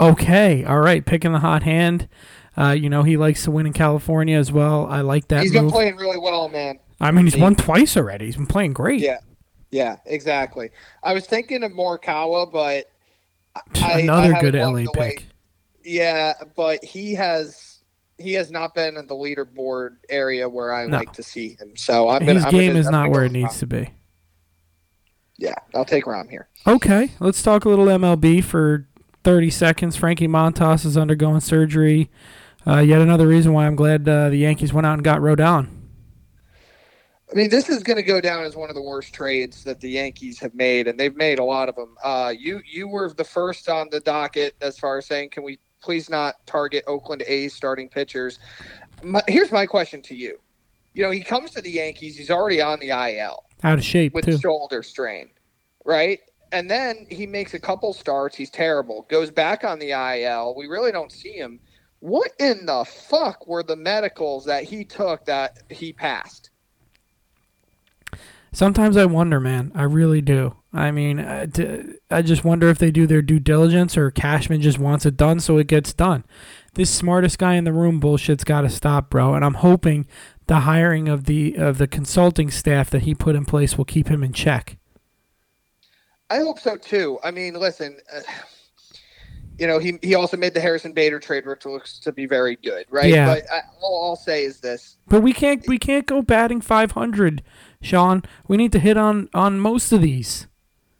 [0.00, 0.64] Okay.
[0.64, 1.04] All right.
[1.04, 2.08] Picking the hot hand.
[2.56, 4.86] Uh, you know he likes to win in California as well.
[4.86, 6.80] I like that He's been playing really well, man.
[7.00, 8.26] I mean, he's won twice already.
[8.26, 9.00] He's been playing great.
[9.00, 9.18] Yeah,
[9.70, 10.70] yeah, exactly.
[11.02, 12.90] I was thinking of Morikawa, but
[13.82, 15.24] I, Another I good LA the way- pick.
[15.84, 17.78] Yeah, but he has
[18.18, 20.96] he has not been in the leaderboard area where I No.
[20.98, 21.76] like to see him.
[21.76, 23.58] So I'm gonna, His I'm game gonna, is I'm not where it needs Rahm.
[23.60, 23.90] to be.
[25.38, 26.48] Yeah, I'll take Rahm here.
[26.66, 28.88] Okay, let's talk a little MLB for
[29.24, 29.96] 30 seconds.
[29.96, 32.10] Frankie Montas is undergoing surgery.
[32.66, 35.68] Uh, yet another reason why I'm glad uh, the Yankees went out and got Rodon.
[37.30, 39.80] I mean, this is going to go down as one of the worst trades that
[39.80, 41.94] the Yankees have made, and they've made a lot of them.
[42.02, 45.58] Uh, you you were the first on the docket as far as saying, can we
[45.82, 48.38] please not target Oakland A's starting pitchers?
[49.02, 50.38] My, here's my question to you.
[50.94, 54.14] You know, he comes to the Yankees, he's already on the IL Out of shape,
[54.14, 54.38] with too.
[54.38, 55.28] shoulder strain,
[55.84, 56.20] right?
[56.50, 60.54] And then he makes a couple starts, he's terrible, goes back on the IL.
[60.56, 61.60] We really don't see him.
[62.00, 66.50] What in the fuck were the medicals that he took that he passed?
[68.58, 69.70] Sometimes I wonder, man.
[69.72, 70.56] I really do.
[70.72, 75.06] I mean, I just wonder if they do their due diligence or Cashman just wants
[75.06, 76.24] it done so it gets done.
[76.74, 79.34] This smartest guy in the room bullshit's got to stop, bro.
[79.34, 80.08] And I'm hoping
[80.48, 84.08] the hiring of the of the consulting staff that he put in place will keep
[84.08, 84.76] him in check.
[86.28, 87.20] I hope so too.
[87.22, 88.22] I mean, listen, uh,
[89.58, 92.56] you know, he he also made the Harrison Bader trade, which looks to be very
[92.56, 93.12] good, right?
[93.12, 93.26] Yeah.
[93.26, 97.42] But I, all I'll say is this: But we can't we can't go batting 500,
[97.80, 98.22] Sean.
[98.46, 100.46] We need to hit on on most of these.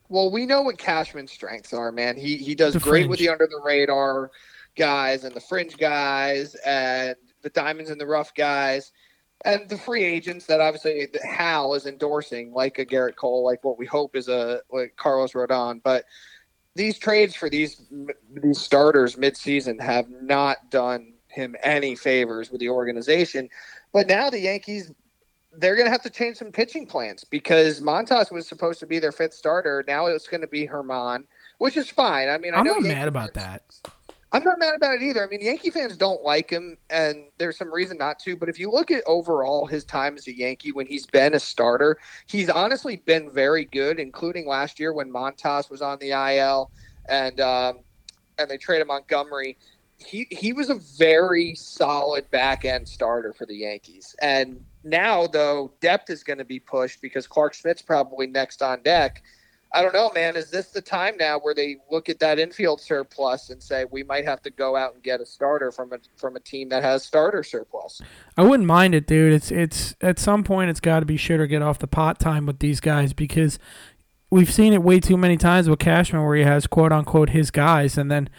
[0.08, 2.16] Well, we know what Cashman's strengths are, man.
[2.16, 4.30] He he does The great with the under the radar
[4.76, 8.92] guys and the fringe guys and the diamonds in the rough guys
[9.44, 13.62] and the free agents that obviously that Hal is endorsing, like a Gerrit Cole, like
[13.64, 15.80] what we hope is a like Carlos Rodon.
[15.82, 16.04] But
[16.74, 17.82] these trades for these
[18.42, 23.48] these starters midseason have not done him any favors with the organization.
[23.92, 24.92] But now the Yankees
[25.52, 28.98] they're going to have to change some pitching plans because Montas was supposed to be
[28.98, 29.84] their fifth starter.
[29.86, 31.24] Now it's going to be Germán,
[31.58, 32.28] which is fine.
[32.28, 33.62] I mean, I I'm know not Yankee mad about that.
[34.30, 35.24] I'm not mad about it either.
[35.24, 38.36] I mean, Yankee fans don't like him, and there's some reason not to.
[38.36, 41.40] But if you look at overall his time as a Yankee when he's been a
[41.40, 41.96] starter,
[42.26, 46.70] he's honestly been very good, including last year when Montas was on the IL
[47.08, 47.78] and um,
[48.38, 49.56] and they traded Montgomery.
[49.96, 55.72] He he was a very solid back end starter for the Yankees, and now though
[55.80, 59.22] depth is going to be pushed because Clarke Schmidt's probably next on deck.
[59.72, 60.36] I don't know, man.
[60.36, 64.02] Is this the time now where they look at that infield surplus and say we
[64.02, 66.82] might have to go out and get a starter from a from a team that
[66.82, 68.00] has starter surplus?
[68.36, 69.34] I wouldn't mind it, dude.
[69.34, 72.18] It's it's at some point it's got to be shit or get off the pot
[72.18, 73.58] time with these guys because
[74.30, 77.50] we've seen it way too many times with Cashman where he has quote unquote his
[77.50, 78.30] guys and then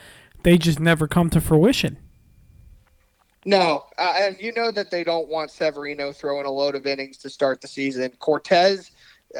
[0.43, 1.97] they just never come to fruition.
[3.49, 7.17] No, uh, and you know that they don't want Severino throwing a load of innings
[7.17, 8.11] to start the season.
[8.19, 8.91] Cortes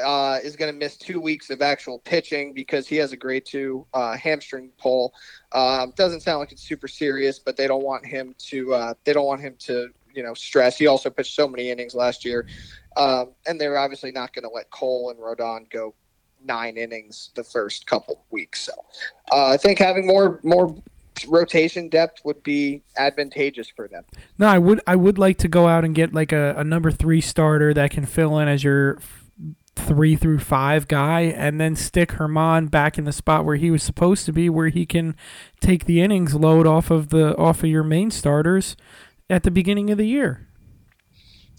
[0.04, 3.46] uh, is going to miss two weeks of actual pitching because he has a grade
[3.46, 5.14] two uh, hamstring pull.
[5.52, 8.74] Um, doesn't sound like it's super serious, but they don't want him to.
[8.74, 10.76] Uh, they don't want him to, you know, stress.
[10.76, 12.48] He also pitched so many innings last year,
[12.96, 15.94] um, and they're obviously not going to let Cole and Rodon go
[16.44, 18.62] nine innings the first couple weeks.
[18.62, 18.72] So
[19.30, 20.74] uh, I think having more more
[21.26, 24.04] rotation depth would be advantageous for them.
[24.38, 26.90] No, I would I would like to go out and get like a, a number
[26.90, 28.98] three starter that can fill in as your
[29.76, 33.82] three through five guy, and then stick Germán back in the spot where he was
[33.82, 35.16] supposed to be, where he can
[35.60, 38.76] take the innings load off of the off of your main starters
[39.30, 40.46] at the beginning of the year.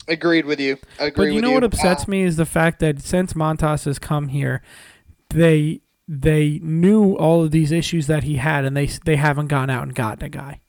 [0.08, 0.78] Agreed with you.
[1.00, 1.54] Agreed But you know you.
[1.56, 4.62] what upsets Uh, me is the fact that since Montas has come here,
[5.30, 5.82] they
[6.14, 9.84] they knew all of these issues that he had, and they they haven't gone out
[9.84, 10.60] and gotten a guy.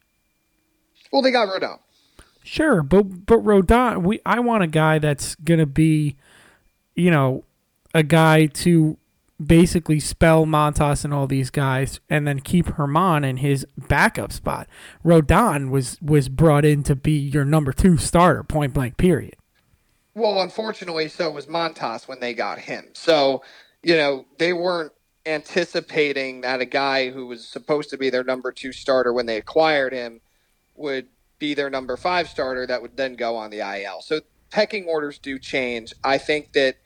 [1.11, 1.81] well, they got Rodon.
[2.45, 6.17] Sure, but but Rodon, we I want a guy that's gonna be,
[6.95, 7.43] you know,
[7.93, 8.97] a guy to
[9.45, 14.69] basically spell Montas and all these guys, and then keep Germán in his backup spot.
[15.05, 18.97] Rodon was was brought in to be your number two starter, point blank.
[18.97, 19.35] Period.
[20.15, 22.91] Well, unfortunately, so was Montas when they got him.
[22.93, 23.43] So,
[23.83, 24.93] you know, they weren't
[25.27, 29.37] anticipating that a guy who was supposed to be their number two starter when they
[29.37, 30.21] acquired him
[30.75, 31.07] would
[31.39, 34.01] be their number five starter that would then go on the IL.
[34.03, 34.21] So
[34.51, 35.93] pecking orders do change.
[36.05, 36.77] I think that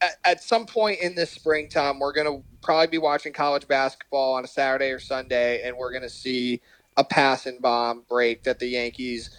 [0.00, 4.34] at, at some point in this springtime, we're going to probably be watching college basketball
[4.34, 6.60] on a Saturday or Sunday, and we're going to see
[6.96, 9.30] a pass and bomb break that the Yankees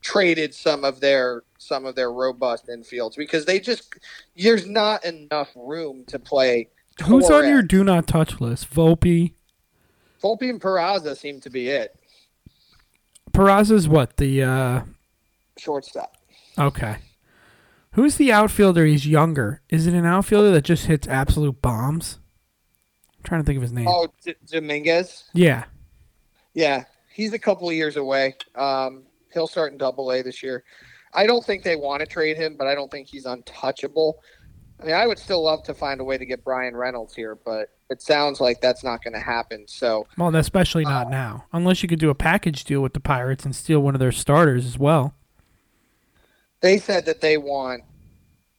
[0.00, 3.92] traded some of their some of their robust infields because they just
[4.36, 6.68] there's not enough room to play.
[7.04, 8.70] Who's on your do not touch list?
[8.72, 9.34] Volpe.
[10.22, 11.94] Volpe and Peraza seem to be it.
[13.32, 14.82] Peraza's what the uh
[15.58, 16.16] Shortstop.
[16.58, 16.96] okay.
[17.92, 18.84] Who's the outfielder?
[18.84, 19.62] He's younger.
[19.70, 22.18] Is it an outfielder that just hits absolute bombs?
[23.16, 23.86] I'm trying to think of his name.
[23.88, 25.24] Oh, D- Dominguez.
[25.32, 25.64] Yeah.
[26.52, 28.34] Yeah, he's a couple of years away.
[28.54, 30.64] Um, He'll start in Double A this year.
[31.12, 34.18] I don't think they want to trade him, but I don't think he's untouchable.
[34.80, 37.34] I mean, I would still love to find a way to get Bryan Reynolds here,
[37.34, 39.66] but it sounds like that's not going to happen.
[39.66, 43.00] So, well, especially not uh, now, unless you could do a package deal with the
[43.00, 45.14] Pirates and steal one of their starters as well.
[46.60, 47.82] They said that they want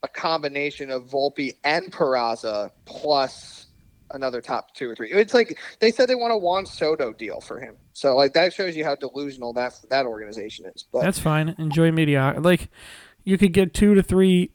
[0.04, 3.68] a combination of Volpe and Peraza plus
[4.12, 5.12] another top two or three.
[5.12, 7.76] It's like they said they want a Juan Soto deal for him.
[7.94, 10.86] So like that shows you how delusional that that organization is.
[10.92, 11.56] But that's fine.
[11.58, 12.36] Enjoy media.
[12.40, 12.70] Like
[13.24, 14.52] you could get two to three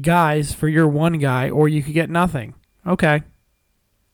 [0.00, 2.54] guys for your one guy, or you could get nothing.
[2.86, 3.22] Okay.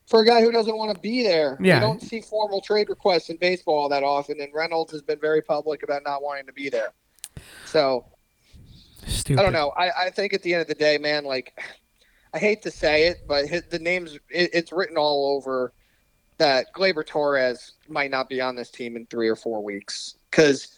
[0.06, 1.76] For a guy who doesn't want to be there, yeah.
[1.76, 5.40] you don't see formal trade requests in baseball that often, and Reynolds has been very
[5.40, 6.92] public about not wanting to be there.
[7.64, 8.06] So,
[9.06, 9.40] Stupid.
[9.40, 9.70] I don't know.
[9.76, 11.58] I, I think at the end of the day, man, like
[12.34, 15.72] I hate to say it, but his, the names it, it's written all over
[16.38, 20.68] that Gleyber Torres might not be on this team in three or four weeks because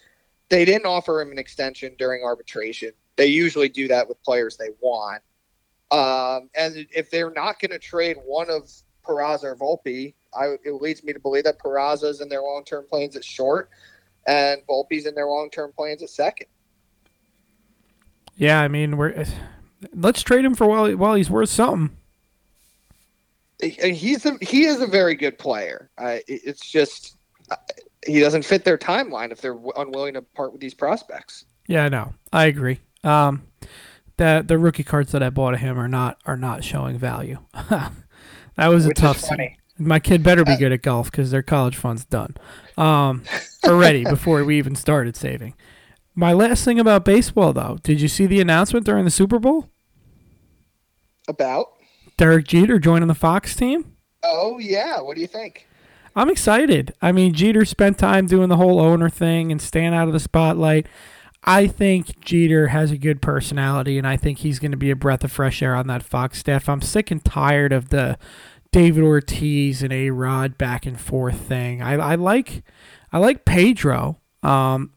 [0.48, 2.92] they didn't offer him an extension during arbitration.
[3.16, 5.22] They usually do that with players they want.
[5.90, 8.70] Um, and if they're not going to trade one of
[9.04, 12.86] Peraza or Volpe, I, it leads me to believe that Peraza's in their long term
[12.88, 13.68] plans at short
[14.26, 16.46] and Volpe's in their long term plans at second.
[18.36, 19.26] Yeah, I mean, we're
[19.94, 21.96] let's trade him for while while he's worth something.
[23.60, 25.90] He's a, he is a very good player.
[25.96, 27.16] Uh, it's just
[27.50, 27.56] uh,
[28.04, 31.44] he doesn't fit their timeline if they're unwilling to part with these prospects.
[31.68, 32.80] Yeah, no, I agree.
[33.05, 33.46] Um,
[34.16, 37.38] the the rookie cards that I bought of him are not are not showing value.
[37.70, 37.92] that
[38.68, 39.20] was Which a tough.
[39.20, 39.59] Funny.
[39.78, 42.36] My kid better be uh, good at golf because their college fund's done
[42.76, 43.24] um,
[43.64, 45.55] already before we even started saving.
[46.14, 49.70] My last thing about baseball, though, did you see the announcement during the Super Bowl?
[51.26, 51.68] About?
[52.18, 53.96] Derek Jeter joining the Fox team?
[54.22, 55.00] Oh, yeah.
[55.00, 55.66] What do you think?
[56.14, 56.92] I'm excited.
[57.00, 60.20] I mean, Jeter spent time doing the whole owner thing and staying out of the
[60.20, 60.86] spotlight.
[61.45, 64.97] I think Jeter has a good personality, and I think he's going to be a
[64.97, 66.68] breath of fresh air on that Fox staff.
[66.68, 68.16] I'm sick and tired of the
[68.70, 71.82] David Ortiz and A Rod back and forth thing.
[71.82, 72.62] I, I like
[73.12, 74.18] I like Pedro.
[74.43, 74.93] Um,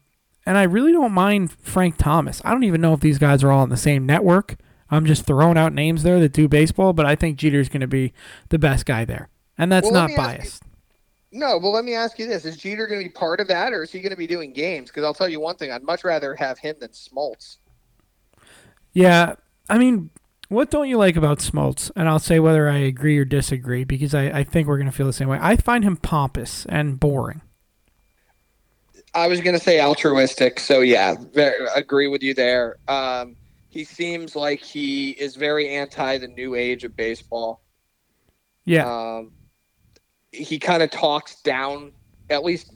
[0.46, 2.40] and I really don't mind Frank Thomas.
[2.44, 4.56] I don't even know if these guys are all on the same network.
[4.90, 7.88] I'm just throwing out names there that do baseball, but I think Jeter's going to
[7.88, 8.12] be
[8.50, 9.28] the best guy there.
[9.58, 10.62] And that's well, not biased.
[11.32, 12.44] No, but let me ask you this.
[12.44, 14.52] Is Jeter going to be part of that, or is he going to be doing
[14.52, 14.90] games?
[14.90, 15.70] Because I'll tell you one thing.
[15.70, 17.58] I'd much rather have him than Smoltz.
[18.92, 19.34] Yeah.
[19.68, 20.10] I mean,
[20.48, 21.90] what don't you like about Smoltz?
[21.96, 24.96] And I'll say whether I agree or disagree, because I, I think we're going to
[24.96, 25.38] feel the same way.
[25.40, 27.42] I find him pompous and boring.
[29.14, 30.60] I was going to say altruistic.
[30.60, 32.76] So yeah, very, agree with you there.
[32.86, 33.34] Um,
[33.68, 37.62] he seems like he is very anti the new age of baseball.
[38.64, 38.86] Yeah.
[38.86, 39.32] Um,
[40.36, 41.92] he kind of talks down,
[42.30, 42.72] at least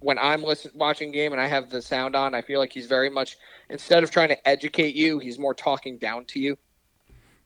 [0.00, 2.34] when I'm listening, watching game and I have the sound on.
[2.34, 3.36] I feel like he's very much
[3.70, 6.56] instead of trying to educate you, he's more talking down to you.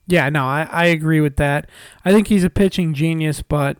[0.07, 1.69] Yeah, no, I, I agree with that.
[2.03, 3.77] I think he's a pitching genius, but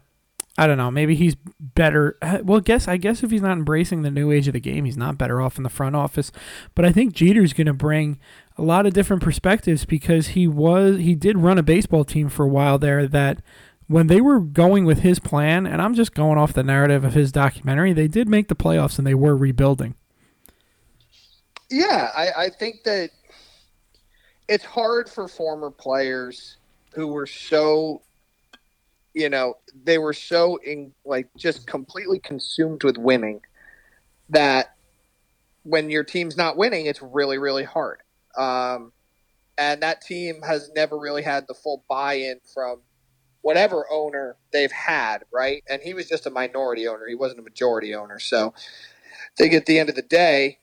[0.60, 0.92] I don't know.
[0.92, 2.18] Maybe he's better.
[2.44, 4.98] Well, guess I guess if he's not embracing the new age of the game, he's
[4.98, 6.32] not better off in the front office.
[6.76, 8.20] But I think Jeter's going to bring
[8.58, 12.44] a lot of different perspectives because he was he did run a baseball team for
[12.44, 13.42] a while there that
[13.90, 17.16] when they were going with his plan, and I'm just going off the narrative of
[17.16, 19.96] his documentary, they did make the playoffs and they were rebuilding.
[21.72, 23.10] Yeah, I, I think that
[24.48, 26.58] it's hard for former players
[26.94, 28.04] who were so
[29.14, 33.42] you know, they were so in like just completely consumed with winning
[34.30, 34.76] that
[35.64, 38.02] when your team's not winning, it's really, really hard.
[38.38, 38.94] Um,
[39.58, 42.82] and that team has never really had the full buy-in from
[43.42, 45.64] whatever owner they've had, right?
[45.70, 48.20] And he was just a minority owner; he wasn't a majority owner.
[48.20, 50.60] So, I think at the end of the day,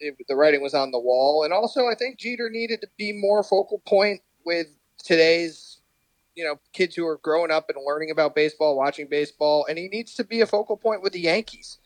[0.00, 1.44] it, the writing was on the wall.
[1.44, 5.80] And also, I think Jeter needed to be more focal point with today's
[6.34, 9.88] you know kids who are growing up and learning about baseball, watching baseball, and he
[9.88, 11.78] needs to be a focal point with the Yankees.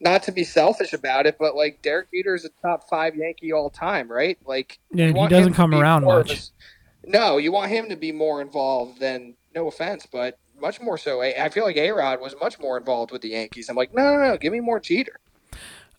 [0.00, 3.52] Not to be selfish about it, but like Derek Jeter is a top five Yankee
[3.52, 4.36] all time, right?
[4.44, 6.32] Like, yeah, he doesn't come around much.
[6.32, 9.34] A, no, you want him to be more involved than.
[9.54, 11.20] No offense, but much more so.
[11.22, 13.68] I feel like A Rod was much more involved with the Yankees.
[13.68, 15.18] I'm like, no, no, no, give me more Jeter.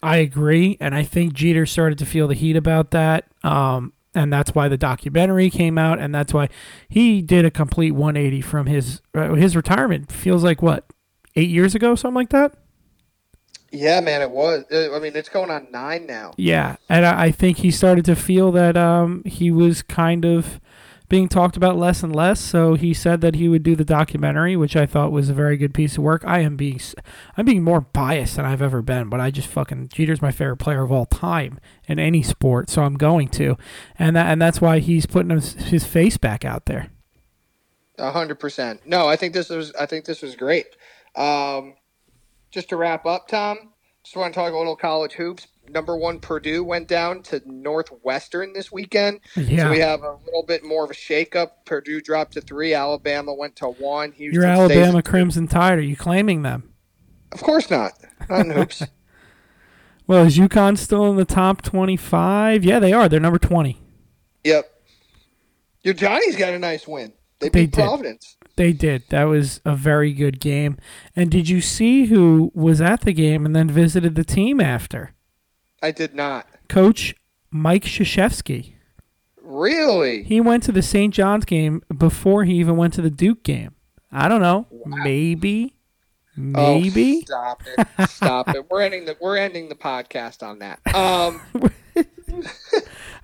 [0.02, 3.26] I agree, and I think Jeter started to feel the heat about that.
[3.44, 6.50] Um, and that's why the documentary came out, and that's why
[6.90, 10.12] he did a complete 180 from his uh, his retirement.
[10.12, 10.86] Feels like what
[11.36, 12.54] eight years ago, something like that.
[13.72, 14.66] Yeah, man, it was.
[14.72, 16.34] Uh, I mean, it's going on nine now.
[16.38, 20.60] Yeah, and I, I think he started to feel that um, he was kind of
[21.10, 22.40] being talked about less and less.
[22.40, 25.58] So he said that he would do the documentary, which I thought was a very
[25.58, 26.24] good piece of work.
[26.26, 26.80] I am being
[27.38, 30.58] I'm being more biased than I've ever been, but I just fucking Jeter's my favorite
[30.58, 33.58] player of all time in any sport, so I'm going to,
[34.00, 36.90] and that and that's why he's putting his, his face back out there.
[38.00, 38.82] A hundred percent.
[38.86, 40.68] No, I think this was I think this was great.
[41.16, 41.76] Um,
[42.50, 43.74] just to wrap up, Tom,
[44.04, 45.48] just want to talk a little college hoops.
[45.70, 49.22] Number one, Purdue went down to Northwestern this weekend.
[49.36, 49.64] Yeah.
[49.64, 51.52] So we have a little bit more of a shakeup.
[51.66, 52.74] Purdue dropped to three.
[52.74, 54.12] Alabama went to one.
[54.12, 56.74] Houston Your Alabama Crimson Tide, are you claiming them?
[57.32, 57.94] Of course not.
[58.30, 58.84] Not hoops.
[60.06, 62.64] Well, is UConn still in the top 25?
[62.66, 63.08] Yeah, they are.
[63.08, 63.82] They're number 20.
[64.44, 64.70] Yep.
[65.82, 67.14] Your Johnny's got a nice win.
[67.40, 67.82] They They beat did.
[67.84, 68.38] Providence.
[68.56, 69.04] They did.
[69.10, 70.78] That was a very good game.
[71.16, 75.14] And did you see who was at the game and then visited the team after?
[75.84, 76.48] I did not.
[76.70, 77.14] Coach
[77.52, 78.74] Mike Krzyzewski.
[79.42, 80.24] Really?
[80.24, 81.14] He went to the St.
[81.14, 83.76] John's game before he even went to the Duke game.
[84.12, 84.66] I don't know.
[84.86, 85.76] Maybe.
[86.36, 87.18] Maybe.
[87.18, 88.10] Oh, stop it!
[88.10, 88.72] Stop it!
[88.72, 90.80] We're ending the we're ending the podcast on that.
[90.96, 91.42] Um,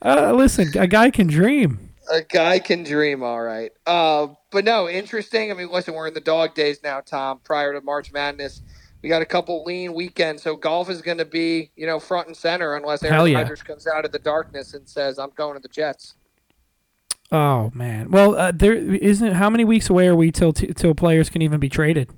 [0.01, 1.89] Uh, listen, a guy can dream.
[2.11, 3.71] a guy can dream, all right.
[3.85, 5.51] Uh, but no, interesting.
[5.51, 7.39] I mean, listen, we're in the dog days now, Tom.
[7.43, 8.61] Prior to March Madness,
[9.01, 12.27] we got a couple lean weekends, so golf is going to be you know front
[12.27, 13.39] and center unless Aaron yeah.
[13.39, 16.15] Rodgers comes out of the darkness and says, "I'm going to the Jets."
[17.31, 18.11] Oh man.
[18.11, 19.33] Well, uh, there isn't.
[19.33, 22.09] How many weeks away are we till till players can even be traded?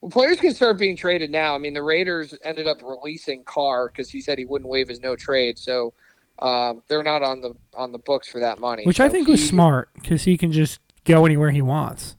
[0.00, 1.54] Well, players can start being traded now.
[1.54, 5.00] I mean, the Raiders ended up releasing Carr because he said he wouldn't waive his
[5.00, 5.92] no trade, so
[6.40, 8.84] um, they're not on the on the books for that money.
[8.84, 12.16] Which I So think was smart because he can just go anywhere he wants.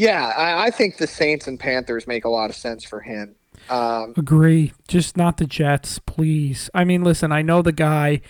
[0.00, 3.34] Yeah, I, I think the Saints and Panthers make a lot of sense for him.
[3.68, 4.72] Um, Agree.
[4.88, 6.70] Just not the Jets, please.
[6.72, 8.22] I mean, listen, I know the guy,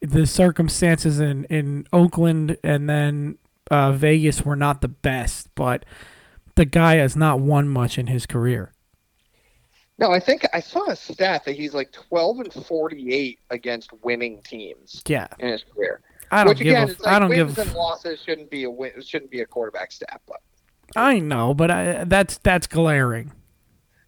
[0.00, 3.36] the circumstances in, in Oakland and then
[3.70, 5.84] uh, Vegas were not the best, but
[6.54, 8.72] the guy has not won much in his career.
[9.98, 14.40] no, I think I saw a stat that he's like twelve and forty-eight against winning
[14.42, 15.26] teams Yeah.
[15.38, 16.00] in his career.
[16.30, 18.64] I don't Which give again, a, like I don't wins give and losses shouldn't be
[18.64, 20.40] a win, shouldn't be a quarterback stat, but
[20.96, 23.32] I know, but I, that's that's glaring.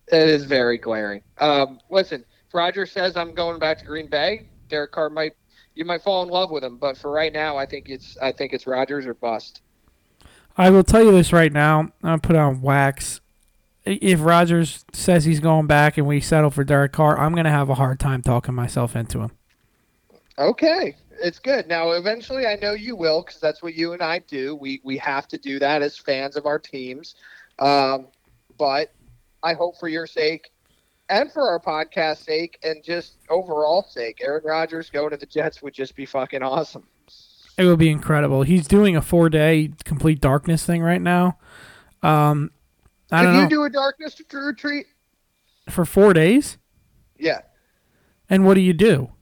[0.08, 1.22] it is very glaring.
[1.38, 5.32] Um, listen, if Roger says I'm going back to Green Bay, Derek Carr might
[5.74, 8.32] you might fall in love with him, but for right now, I think it's I
[8.32, 9.62] think it's Rodgers or bust.
[10.56, 11.92] I will tell you this right now.
[12.02, 13.20] I'll put on wax.
[13.84, 17.50] If Rodgers says he's going back and we settle for Derek Carr, I'm going to
[17.50, 19.32] have a hard time talking myself into him.
[20.38, 21.68] Okay, it's good.
[21.68, 24.54] Now, eventually, I know you will because that's what you and I do.
[24.56, 27.14] We we have to do that as fans of our teams.
[27.58, 28.08] Um,
[28.58, 28.92] but
[29.42, 30.50] I hope for your sake
[31.08, 35.62] and for our podcast sake and just overall sake, Aaron Rodgers going to the Jets
[35.62, 36.86] would just be fucking awesome.
[37.58, 38.42] It would be incredible.
[38.44, 41.38] He's doing a four day complete darkness thing right now.
[42.02, 42.50] Um,
[43.10, 43.48] I don't you know.
[43.48, 44.86] do a darkness retreat?
[45.68, 46.56] For four days?
[47.18, 47.42] Yeah,
[48.28, 49.12] And what do you do?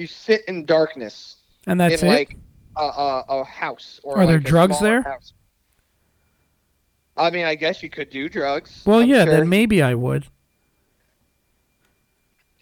[0.00, 1.36] You sit in darkness
[1.66, 2.12] And that's in it?
[2.12, 2.36] like
[2.76, 5.12] a, a, a house or Are there like a drugs smaller there?
[5.12, 5.32] House.
[7.16, 8.82] I mean, I guess you could do drugs.
[8.86, 9.36] well, I'm yeah, sure.
[9.36, 10.26] then maybe I would.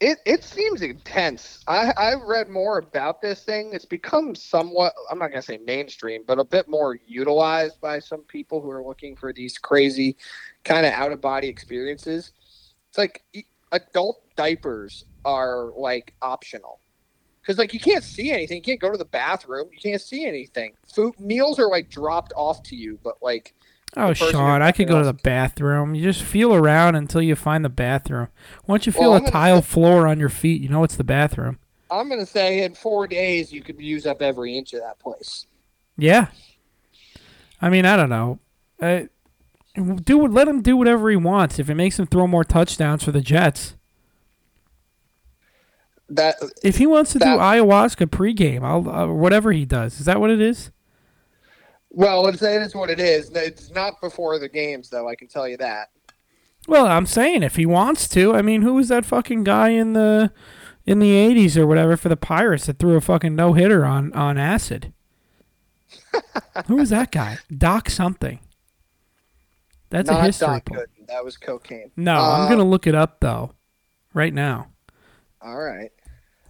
[0.00, 1.64] It it seems intense.
[1.66, 3.70] I I read more about this thing.
[3.72, 8.20] It's become somewhat I'm not gonna say mainstream, but a bit more utilized by some
[8.22, 10.16] people who are looking for these crazy
[10.64, 12.30] kind of out of body experiences.
[12.88, 13.24] It's like
[13.72, 16.78] adult diapers are like optional.
[17.48, 20.26] Because like you can't see anything, you can't go to the bathroom, you can't see
[20.26, 20.74] anything.
[20.94, 23.54] Food meals are like dropped off to you, but like
[23.96, 25.94] Oh, Sean, I could go to the bathroom.
[25.94, 28.28] You just feel around until you find the bathroom.
[28.66, 31.04] Once you feel Well, a gonna tile floor on your feet, you know it's the
[31.04, 31.58] bathroom.
[31.90, 35.46] I'm gonna say in four days you could use up every inch of that place.
[35.96, 36.26] Yeah.
[37.62, 38.40] I mean, I don't know.
[38.78, 39.04] Uh,
[40.04, 41.58] do let him do whatever he wants.
[41.58, 43.74] If it makes him throw more touchdowns for the Jets,
[46.10, 50.00] That if he wants to do ayahuasca pregame, I'll uh, whatever he does.
[50.00, 50.70] Is that what it is?
[51.90, 53.30] Well, it's, it is what it is.
[53.34, 55.08] It's not before the games, though.
[55.08, 55.90] I can tell you that.
[56.66, 58.34] Well, I'm saying if he wants to.
[58.34, 60.32] I mean, who was that fucking guy in the
[60.86, 64.12] in the '80s or whatever for the Pirates that threw a fucking no hitter on
[64.14, 64.92] on acid?
[66.66, 67.38] who was that guy?
[67.54, 68.40] Doc something.
[69.90, 70.62] That's not a history.
[71.08, 71.90] That was cocaine.
[71.96, 73.54] No, Uh, I'm gonna look it up though,
[74.12, 74.68] right now.
[75.40, 75.90] All right.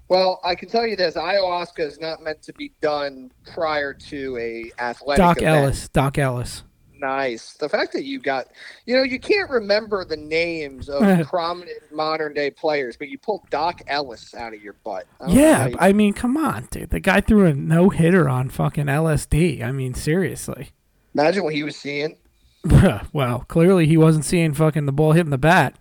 [0.09, 4.37] Well, I can tell you this: ayahuasca is not meant to be done prior to
[4.39, 5.19] a athletic.
[5.19, 5.57] Doc event.
[5.57, 5.89] Ellis.
[5.89, 6.63] Doc Ellis.
[7.01, 7.53] Nice.
[7.55, 8.49] The fact that you got,
[8.85, 13.49] you know, you can't remember the names of prominent modern day players, but you pulled
[13.51, 15.07] Doc Ellis out of your butt.
[15.21, 15.69] I yeah.
[15.79, 16.91] I mean, come on, dude.
[16.91, 19.63] The guy threw a no hitter on fucking LSD.
[19.63, 20.71] I mean, seriously.
[21.15, 22.17] Imagine what he was seeing.
[23.13, 25.79] well, clearly he wasn't seeing fucking the ball hitting the bat.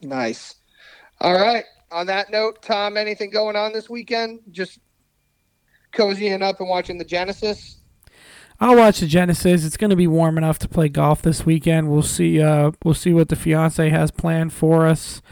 [0.00, 0.56] Nice.
[1.20, 1.64] All right.
[1.90, 4.40] On that note, Tom, anything going on this weekend?
[4.50, 4.78] Just
[5.92, 7.78] cozying up and watching the Genesis?
[8.60, 9.64] I'll watch the Genesis.
[9.64, 11.90] It's going to be warm enough to play golf this weekend.
[11.90, 12.42] We'll see.
[12.42, 15.22] Uh, we'll see what the fiance has planned for us.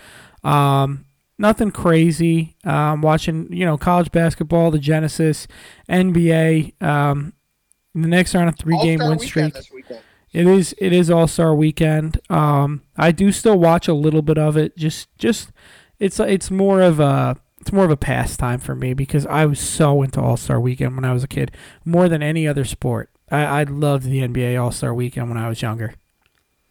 [0.45, 2.57] Um, nothing crazy.
[2.65, 5.49] Um, watching, you know, college basketball, the Genesis,
[5.89, 6.81] NBA.
[6.81, 7.33] Um,
[7.95, 9.55] the Knicks are on a three-game win streak.
[10.33, 10.75] It is.
[10.79, 12.21] It is All Star Weekend.
[12.31, 14.77] Um, I do still watch a little bit of it.
[14.77, 15.51] Just, just,
[15.99, 19.59] it's it's more of a it's more of a pastime for me because I was
[19.59, 21.51] so into All Star Weekend when I was a kid,
[21.85, 23.11] more than any other sport.
[23.31, 25.95] I, I loved the NBA All Star Weekend when I was younger.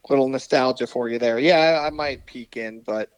[0.09, 1.39] Little nostalgia for you there.
[1.39, 3.09] Yeah, I, I might peek in, but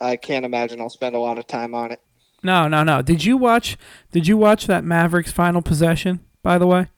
[0.00, 2.00] I can't imagine I'll spend a lot of time on it.
[2.42, 3.02] No, no, no.
[3.02, 3.76] Did you watch?
[4.10, 6.20] Did you watch that Mavericks final possession?
[6.42, 6.88] By the way.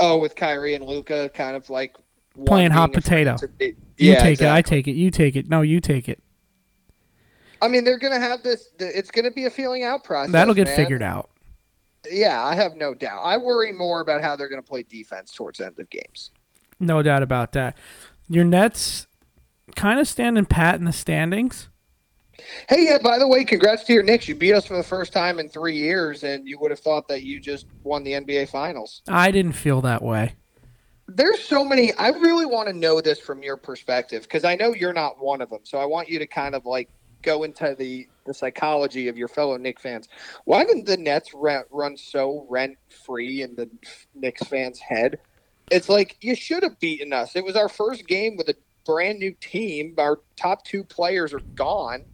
[0.00, 1.96] Oh, with Kyrie and Luka, kind of like
[2.44, 3.36] playing hot potato.
[3.58, 4.46] Be, you take exactly.
[4.46, 4.52] it.
[4.52, 4.92] I take it.
[4.92, 5.48] You take it.
[5.48, 6.22] No, you take it.
[7.60, 8.70] I mean, they're going to have this.
[8.78, 10.32] It's going to be a feeling out process.
[10.32, 10.76] That'll get man.
[10.76, 11.30] figured out.
[12.10, 13.20] Yeah, I have no doubt.
[13.22, 16.30] I worry more about how they're going to play defense towards the end of games.
[16.80, 17.76] No doubt about that.
[18.28, 19.06] Your Nets
[19.74, 21.68] kind of standing pat in the standings.
[22.68, 24.28] Hey, yeah, by the way, congrats to your Knicks.
[24.28, 27.08] You beat us for the first time in three years, and you would have thought
[27.08, 29.02] that you just won the NBA Finals.
[29.08, 30.34] I didn't feel that way.
[31.08, 31.92] There's so many.
[31.94, 35.40] I really want to know this from your perspective because I know you're not one
[35.40, 35.60] of them.
[35.64, 36.90] So I want you to kind of like
[37.22, 40.08] go into the, the psychology of your fellow Knicks fans.
[40.44, 43.68] Why didn't the Nets rent, run so rent free in the
[44.14, 45.18] Knicks fans' head?
[45.70, 47.36] It's like you should have beaten us.
[47.36, 48.54] It was our first game with a
[48.86, 49.94] brand new team.
[49.98, 52.04] Our top two players are gone.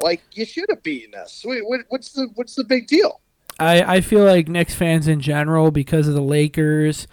[0.00, 1.44] Like you should have beaten us.
[1.88, 3.20] What's the what's the big deal?
[3.58, 7.06] I, I feel like Knicks fans in general, because of the Lakers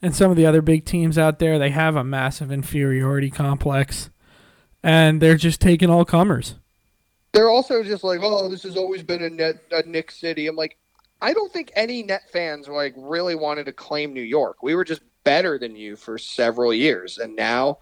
[0.00, 4.10] and some of the other big teams out there, they have a massive inferiority complex,
[4.82, 6.56] and they're just taking all comers
[7.32, 10.46] they're also just like, oh, this has always been a net a Knick city.
[10.46, 10.76] I'm like,
[11.20, 14.62] I don't think any net fans like really wanted to claim New York.
[14.62, 17.78] We were just better than you for several years, and now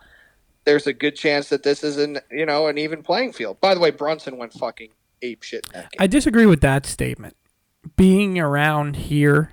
[0.65, 3.61] there's a good chance that this is an you know an even playing field.
[3.61, 4.91] By the way, Brunson went fucking
[5.23, 5.67] ape shit.
[5.99, 7.37] I disagree with that statement.
[7.97, 9.53] Being around here,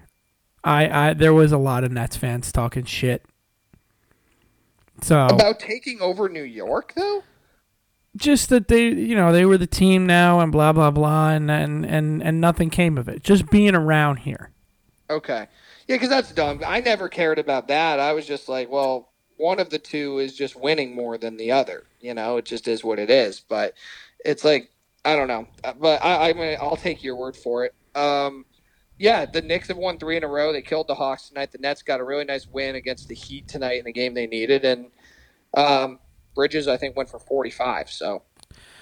[0.64, 3.26] I, I there was a lot of Nets fans talking shit.
[5.02, 7.24] So about taking over New York, though
[8.18, 11.50] just that they you know they were the team now and blah blah blah and
[11.50, 13.24] and and, and nothing came of it.
[13.24, 14.52] Just being around here.
[15.10, 15.48] Okay.
[15.88, 16.62] Yeah because that's dumb.
[16.66, 18.00] I never cared about that.
[18.00, 21.52] I was just like well one of the two is just winning more than the
[21.52, 22.38] other you know?
[22.38, 23.40] It just is what it is.
[23.40, 23.74] But
[24.26, 24.72] it's like
[25.06, 25.48] i don't know.
[25.80, 27.74] But i i mean i'll take your word for it.
[27.96, 28.46] Um
[29.00, 30.52] yeah, the Knicks have won three in a row.
[30.52, 31.52] They killed the Hawks tonight.
[31.52, 34.26] The Nets got a really nice win against the Heat tonight in the game they
[34.26, 34.88] needed, and
[35.56, 36.00] um,
[36.38, 37.90] Bridges, I think, went for 45.
[37.90, 38.22] So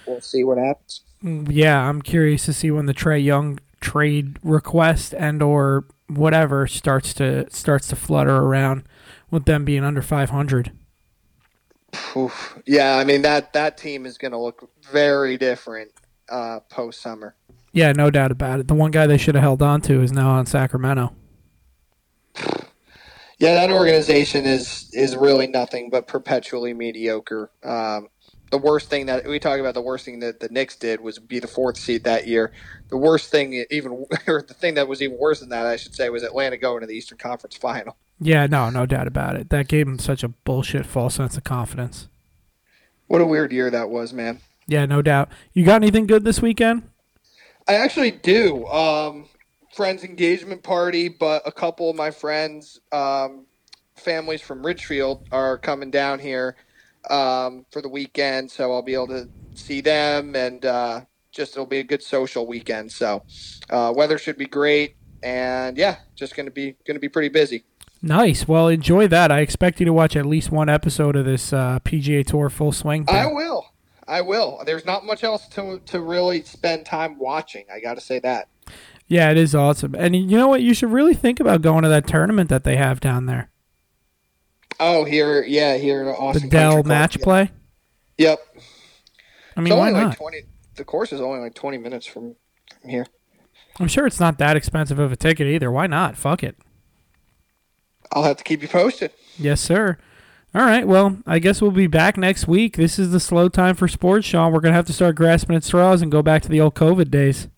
[0.06, 1.00] we'll see what happens.
[1.22, 7.12] Yeah, I'm curious to see when the Trae Young trade request and or whatever starts
[7.14, 8.84] to starts to flutter around
[9.30, 10.70] with them being under 500.
[12.14, 12.58] Oof.
[12.66, 15.90] Yeah, I mean that that team is going to look very different
[16.28, 17.34] uh, post summer.
[17.72, 18.68] Yeah, no doubt about it.
[18.68, 21.14] The one guy they should have held on to is now on Sacramento.
[23.38, 27.50] Yeah, that organization is is really nothing but perpetually mediocre.
[27.62, 28.08] Um,
[28.50, 31.18] the worst thing that we talk about, the worst thing that the Knicks did was
[31.18, 32.52] be the fourth seed that year.
[32.88, 35.94] The worst thing, even or the thing that was even worse than that, I should
[35.94, 37.96] say, was Atlanta going to the Eastern Conference Final.
[38.20, 39.50] Yeah, no, no doubt about it.
[39.50, 42.08] That gave them such a bullshit false sense of confidence.
[43.08, 44.40] What a weird year that was, man.
[44.66, 45.28] Yeah, no doubt.
[45.52, 46.88] You got anything good this weekend?
[47.68, 48.66] I actually do.
[48.66, 49.28] Um,
[49.76, 53.44] friend's engagement party, but a couple of my friends, um,
[53.94, 56.56] families from Ridgefield, are coming down here
[57.10, 61.66] um, for the weekend, so I'll be able to see them, and uh, just it'll
[61.66, 62.90] be a good social weekend.
[62.90, 63.22] So
[63.68, 67.64] uh, weather should be great, and yeah, just gonna be gonna be pretty busy.
[68.00, 68.48] Nice.
[68.48, 69.30] Well, enjoy that.
[69.30, 72.72] I expect you to watch at least one episode of this uh, PGA Tour full
[72.72, 73.04] swing.
[73.04, 73.14] Thing.
[73.14, 73.66] I will.
[74.08, 74.62] I will.
[74.64, 77.66] There's not much else to to really spend time watching.
[77.70, 78.48] I got to say that.
[79.08, 79.94] Yeah, it is awesome.
[79.94, 80.62] And you know what?
[80.62, 83.50] You should really think about going to that tournament that they have down there.
[84.80, 86.44] Oh, here, yeah, here in Austin.
[86.44, 87.50] The Dell match play.
[88.18, 88.38] Yep.
[89.56, 90.08] I mean, why not?
[90.08, 90.42] Like 20,
[90.74, 92.36] the course is only like twenty minutes from,
[92.80, 93.06] from here.
[93.78, 95.70] I'm sure it's not that expensive of a ticket either.
[95.70, 96.16] Why not?
[96.16, 96.56] Fuck it.
[98.12, 99.12] I'll have to keep you posted.
[99.38, 99.98] Yes, sir.
[100.54, 100.86] All right.
[100.86, 102.76] Well, I guess we'll be back next week.
[102.76, 104.52] This is the slow time for sports, Sean.
[104.52, 107.10] We're gonna have to start grasping at straws and go back to the old COVID
[107.10, 107.48] days.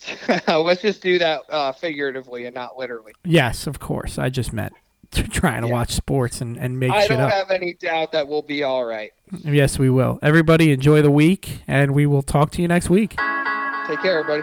[0.48, 3.12] Let's just do that uh, figuratively and not literally.
[3.24, 4.18] Yes, of course.
[4.18, 4.72] I just meant
[5.12, 5.74] trying to Yeah.
[5.74, 7.32] watch sports and, and make I shit don't up.
[7.32, 9.12] have any doubt that we'll be all right.
[9.44, 10.18] Yes, we will.
[10.22, 13.10] Everybody enjoy the week, and we will talk to you next week.
[13.86, 14.42] Take care, everybody.